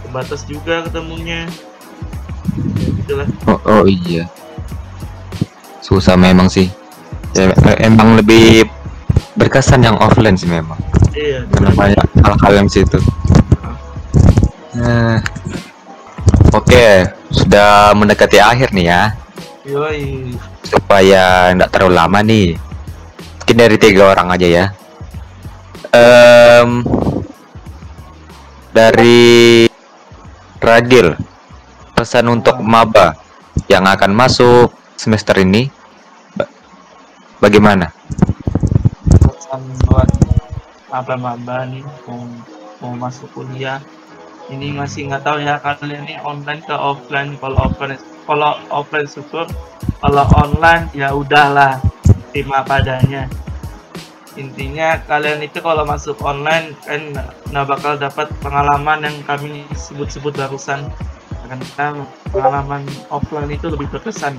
terbatas 0.03 0.43
juga 0.45 0.83
ketemunya 0.85 1.47
ya, 2.53 2.89
gitulah 3.01 3.27
Oh, 3.49 3.59
oh 3.65 3.83
iya. 3.87 4.29
Susah 5.83 6.15
memang 6.15 6.47
sih. 6.47 6.69
Ya, 7.33 7.49
emang 7.81 8.15
lebih 8.15 8.63
berkesan 9.35 9.81
yang 9.81 9.97
offline 9.97 10.37
sih 10.37 10.45
memang. 10.47 10.77
iya 11.17 11.43
Karena 11.49 11.69
banyak 11.73 12.05
hal-hal 12.21 12.53
yang 12.63 12.69
situ. 12.69 13.01
Nah, 14.73 15.21
Oke, 16.53 17.01
sudah 17.33 17.97
mendekati 17.97 18.37
akhir 18.37 18.77
nih 18.77 18.85
ya. 18.85 19.01
yoi. 19.65 20.37
Supaya 20.61 21.49
nggak 21.53 21.71
terlalu 21.73 21.93
lama 21.97 22.19
nih. 22.21 22.53
Mungkin 23.41 23.57
dari 23.57 23.77
tiga 23.81 24.13
orang 24.13 24.29
aja 24.29 24.45
ya. 24.45 24.65
Em, 25.89 26.85
dari 28.69 29.65
Ragil 30.57 31.17
pesan 31.93 32.29
untuk 32.29 32.61
maba 32.61 33.17
yang 33.67 33.83
akan 33.83 34.13
masuk 34.13 34.71
semester 34.95 35.35
ini 35.37 35.67
ba- 36.33 36.49
bagaimana? 37.39 37.89
Pesan 39.21 39.61
buat 39.83 40.09
maba-maba 40.87 41.65
nih 41.67 41.83
mau 42.07 42.21
mau 42.79 42.93
masuk 42.95 43.27
kuliah 43.33 43.81
ini 44.53 44.69
masih 44.73 45.09
nggak 45.09 45.23
tahu 45.25 45.41
ya 45.41 45.57
kalian 45.57 46.05
ini 46.05 46.15
online 46.21 46.61
ke 46.61 46.75
offline? 46.75 47.33
Kalau 47.41 47.57
offline 47.65 47.99
kalau 48.23 48.55
offline 48.69 49.09
syukur 49.09 49.49
kalau 49.99 50.25
online 50.37 50.87
ya 50.93 51.11
udahlah 51.11 51.81
terima 52.31 52.61
padanya. 52.61 53.25
Intinya 54.33 54.97
kalian 55.05 55.45
itu 55.45 55.61
kalau 55.61 55.85
masuk 55.85 56.17
online 56.25 56.73
kan 56.85 57.13
nggak 57.49 57.65
bakal 57.69 57.93
dapat 57.97 58.29
pengalaman 58.41 59.05
yang 59.05 59.17
kami 59.25 59.65
sebut-sebut 59.73 60.33
barusan. 60.33 60.89
Karena 61.43 62.07
pengalaman 62.33 62.81
offline 63.13 63.51
itu 63.53 63.69
lebih 63.69 63.89
berkesan 63.93 64.37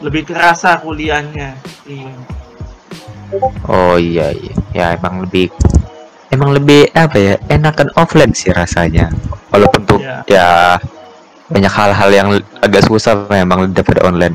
lebih 0.00 0.28
kerasa 0.28 0.76
kuliahnya. 0.80 1.56
Iya. 1.88 2.12
Oh 3.66 3.96
iya 3.96 4.30
iya. 4.36 4.54
Ya 4.76 4.86
emang 4.94 5.24
lebih 5.24 5.50
emang 6.28 6.50
lebih 6.52 6.88
apa 6.92 7.16
ya? 7.16 7.34
Enakan 7.46 7.90
offline 7.94 8.32
sih 8.32 8.50
rasanya. 8.50 9.10
Walaupun 9.50 9.82
tuh 9.84 9.98
Iya. 10.00 10.16
ya 10.26 10.48
banyak 11.46 11.70
hal-hal 11.70 12.10
yang 12.10 12.28
agak 12.58 12.82
susah 12.84 13.26
memang 13.28 13.70
daripada 13.70 14.02
online. 14.02 14.34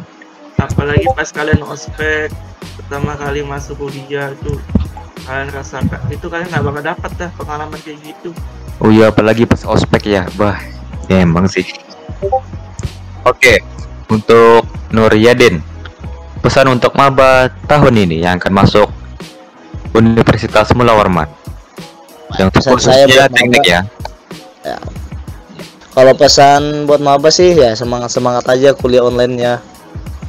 apalagi 0.55 1.09
pas 1.17 1.25
kalian 1.25 1.65
ospek 1.65 2.29
pertama 2.77 3.17
kali 3.17 3.41
masuk 3.41 3.81
kuliah 3.81 4.29
itu 4.29 4.61
kalian 5.25 5.49
rasakan 5.49 5.97
itu 6.07 6.21
kalian 6.29 6.53
nggak 6.53 6.61
bakal 6.61 6.83
dapat 6.85 7.11
dah 7.17 7.29
pengalaman 7.33 7.81
kayak 7.81 7.97
gitu 8.05 8.29
Oh 8.77 8.89
iya 8.89 9.09
apalagi 9.09 9.45
pas 9.45 9.61
ospek 9.65 10.05
ya. 10.07 10.25
Bah, 10.33 10.57
ya 11.05 11.21
emang 11.21 11.45
sih. 11.45 11.65
Oke, 13.21 13.61
untuk 14.09 14.65
Nur 14.89 15.13
Yadin. 15.13 15.61
Pesan 16.41 16.65
untuk 16.69 16.93
maba 16.93 17.49
tahun 17.65 17.93
ini 18.01 18.21
yang 18.21 18.41
akan 18.41 18.53
masuk 18.53 18.89
Universitas 19.93 20.73
Mula 20.73 20.97
Warman. 20.97 21.29
Yang 22.39 22.49
Pesan 22.55 22.79
saya 22.79 23.05
buat 23.07 23.31
teknik 23.33 23.63
maba- 23.63 23.71
ya. 23.71 23.81
Kalau 25.91 26.15
pesan 26.15 26.87
buat 26.87 27.03
maba 27.03 27.27
sih 27.27 27.51
ya 27.51 27.75
semangat 27.75 28.15
semangat 28.15 28.47
aja 28.47 28.71
kuliah 28.71 29.03
online-nya. 29.03 29.59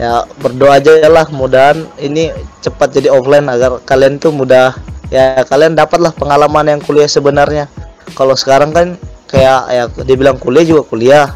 Ya 0.01 0.27
berdoa 0.43 0.83
aja 0.83 0.99
lah 1.07 1.31
mudahan 1.31 1.87
ini 2.03 2.35
cepat 2.59 2.99
jadi 2.99 3.15
offline 3.15 3.47
agar 3.47 3.79
kalian 3.87 4.19
tuh 4.19 4.35
mudah 4.35 4.75
ya 5.13 5.45
kalian 5.47 5.79
dapatlah 5.79 6.11
pengalaman 6.19 6.67
yang 6.67 6.81
kuliah 6.83 7.07
sebenarnya. 7.07 7.71
Kalau 8.19 8.35
sekarang 8.35 8.75
kan 8.75 8.99
kayak 9.31 9.61
ya 9.71 9.85
dibilang 10.03 10.35
kuliah 10.35 10.67
juga 10.67 10.83
kuliah. 10.83 11.27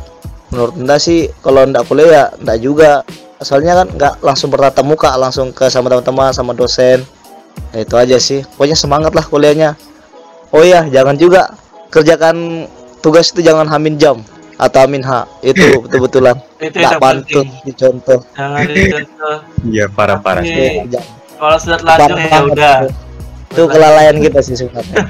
Menurut 0.51 0.75
Anda 0.75 0.99
sih 0.99 1.31
kalau 1.39 1.63
ndak 1.63 1.87
kuliah 1.87 2.09
ya 2.11 2.25
ndak 2.43 2.59
juga. 2.59 3.07
Soalnya 3.39 3.85
kan 3.85 3.87
nggak 3.95 4.15
langsung 4.27 4.49
bertatap 4.51 4.83
muka 4.83 5.13
langsung 5.15 5.55
ke 5.55 5.71
sama 5.71 5.87
teman-teman 5.87 6.35
sama 6.35 6.51
dosen. 6.51 7.07
Ya, 7.71 7.79
itu 7.87 7.95
aja 7.95 8.17
sih. 8.19 8.43
Pokoknya 8.59 8.75
semangat 8.75 9.15
lah 9.15 9.23
kuliahnya. 9.23 9.79
Oh 10.55 10.63
iya, 10.63 10.87
jangan 10.87 11.17
juga 11.19 11.51
kerjakan 11.91 12.67
tugas 13.03 13.31
itu 13.35 13.43
jangan 13.43 13.67
hamin 13.67 13.99
jam 13.99 14.23
atau 14.57 14.79
hamin 14.85 15.03
H. 15.05 15.27
Itu 15.43 15.67
betul-betulan 15.85 16.37
itu 16.63 16.77
nggak 16.81 16.93
yang 16.97 17.03
pantun 17.03 17.47
dicontoh. 17.65 18.21
jangan 18.33 18.67
dicontoh 18.67 19.37
Iya 19.69 19.85
parah-parah. 19.93 20.43
Jangan. 20.45 21.07
kalau 21.37 21.57
sudah 21.61 21.79
telanjur 21.81 22.17
ya 22.17 22.39
udah. 22.49 22.77
Itu 23.53 23.63
kelalaian 23.69 24.17
kita 24.21 24.41
sih 24.41 24.57
sebenarnya. 24.57 24.97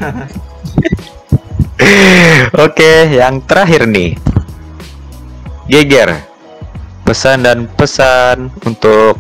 Oke, 2.66 2.92
yang 3.14 3.38
terakhir 3.46 3.86
nih. 3.86 4.18
Geger. 5.70 6.18
Pesan 7.06 7.46
dan 7.46 7.70
pesan 7.78 8.50
untuk 8.66 9.14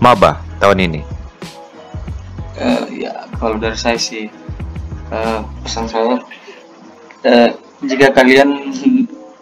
maba 0.00 0.40
tahun 0.56 0.88
ini. 0.88 1.00
Eh, 2.56 3.04
ya 3.04 3.28
kalau 3.36 3.60
dari 3.60 3.76
saya 3.76 4.00
sih 4.00 4.32
eh, 5.12 5.40
pesan 5.64 5.86
saya 5.88 6.20
eh, 7.24 7.50
jika 7.84 8.10
kalian 8.12 8.74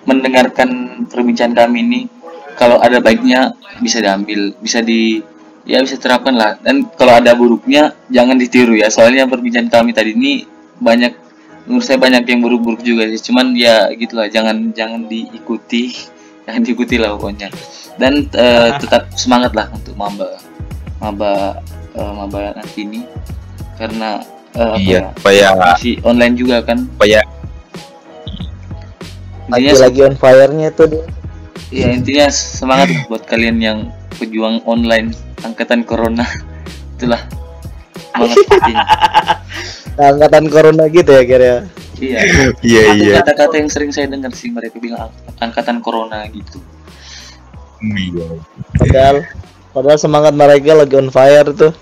mendengarkan 0.07 1.03
perbincangan 1.09 1.67
kami 1.67 1.83
ini 1.83 2.01
kalau 2.57 2.81
ada 2.81 3.03
baiknya 3.03 3.53
bisa 3.81 4.01
diambil 4.01 4.57
bisa 4.63 4.81
di 4.81 5.21
ya 5.67 5.83
bisa 5.83 5.99
terapkan 5.99 6.33
lah. 6.33 6.57
Dan 6.63 6.89
kalau 6.95 7.19
ada 7.19 7.35
buruknya 7.35 7.93
jangan 8.09 8.39
ditiru 8.39 8.79
ya. 8.79 8.89
Soalnya 8.89 9.27
perbincangan 9.27 9.69
kami 9.69 9.91
tadi 9.93 10.15
ini 10.15 10.47
banyak 10.79 11.13
menurut 11.67 11.83
saya 11.83 11.99
banyak 11.99 12.23
yang 12.25 12.41
buruk-buruk 12.41 12.81
juga 12.81 13.11
sih. 13.11 13.21
Cuman 13.21 13.53
ya 13.59 13.91
gitulah 13.93 14.31
jangan 14.31 14.73
jangan 14.73 15.11
diikuti 15.11 15.93
jangan 16.47 16.63
diikuti 16.63 16.97
lah 16.97 17.19
pokoknya. 17.19 17.51
Dan 17.99 18.31
eh, 18.33 18.71
tetap 18.79 19.13
semangat 19.19 19.53
lah 19.53 19.67
untuk 19.75 19.99
maba 19.99 20.39
maba 21.03 21.61
eh, 21.93 22.13
maba 22.15 22.57
nanti 22.57 22.87
ini 22.87 23.03
karena 23.77 24.25
apa 24.57 24.77
Iya, 24.79 24.99
ya, 24.99 25.01
supaya 25.15 25.49
masih 25.55 25.95
online 26.03 26.35
juga 26.35 26.57
kan 26.63 26.79
supaya 26.87 27.21
intinya 29.47 29.73
Lagi-lagi 29.73 30.01
on 30.03 30.15
fire-nya 30.17 30.69
tuh 30.73 30.87
dia. 30.91 31.05
ya 31.71 31.87
intinya 31.91 32.27
semangat 32.31 32.89
lah 32.91 33.03
buat 33.07 33.23
kalian 33.27 33.59
yang 33.59 33.79
pejuang 34.17 34.63
online 34.65 35.13
angkatan 35.43 35.83
corona 35.83 36.25
itulah 36.97 37.23
semangat 38.11 38.39
intinya 38.49 38.85
angkatan 39.97 40.45
corona 40.47 40.85
gitu 40.89 41.11
ya 41.11 41.23
kira. 41.25 41.53
iya 41.97 42.21
iya 42.61 42.83
Satu 42.85 43.01
iya. 43.01 43.15
kata-kata 43.17 43.55
yang 43.57 43.71
sering 43.71 43.91
saya 43.91 44.07
dengar 44.07 44.33
sih 44.33 44.51
mereka 44.51 44.77
bilang 44.79 45.09
angkatan 45.39 45.81
corona 45.81 46.25
gitu 46.29 46.59
Iya. 47.77 48.41
Padahal 48.75 49.17
padahal 49.71 49.99
semangat 50.01 50.33
mereka 50.33 50.73
lagi 50.73 50.97
on 50.97 51.13
fire 51.13 51.45
tuh. 51.53 51.73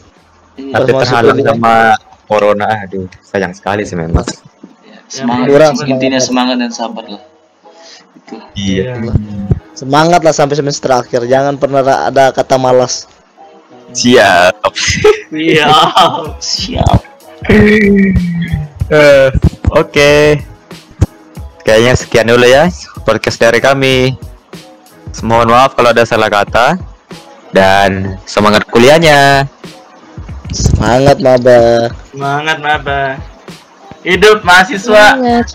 iya 0.55 0.75
Tapi 0.75 0.91
terhalang 0.91 1.39
sama 1.39 1.95
corona, 2.27 2.85
aduh 2.85 3.07
sayang 3.23 3.53
sekali 3.53 3.85
sih 3.85 3.95
memang. 3.97 4.25
ya, 4.85 4.99
semangat 5.09 5.47
kurang 5.49 5.73
intinya 5.85 6.21
semangat. 6.21 6.57
semangat 6.57 6.57
dan 6.61 6.71
sabar 6.73 7.05
lah 7.09 7.23
itulah 8.25 8.49
Iya. 8.57 8.93
Semangat 9.75 10.21
lah 10.23 10.35
sampai 10.35 10.57
semester 10.57 10.91
akhir. 10.91 11.27
Jangan 11.27 11.59
pernah 11.59 11.83
ada 11.83 12.31
kata 12.31 12.57
malas. 12.57 13.11
Siap. 13.95 14.59
iya 15.35 15.71
siap 16.43 16.99
Eh, 18.91 19.29
Oke. 19.75 20.41
Kayaknya 21.65 21.93
sekian 21.97 22.29
dulu 22.29 22.45
ya 22.45 22.69
podcast 23.05 23.41
dari 23.41 23.59
kami. 23.61 24.15
Mohon 25.25 25.57
maaf 25.57 25.73
kalau 25.77 25.91
ada 25.93 26.05
salah 26.05 26.29
kata. 26.31 26.79
Dan 27.55 28.19
semangat 28.27 28.67
kuliahnya. 28.71 29.47
Semangat 30.55 31.19
maba. 31.19 31.91
semangat 32.15 32.59
maba 32.63 33.19
hidup 34.07 34.47
mahasiswa 34.47 35.19
Semangat. 35.19 35.51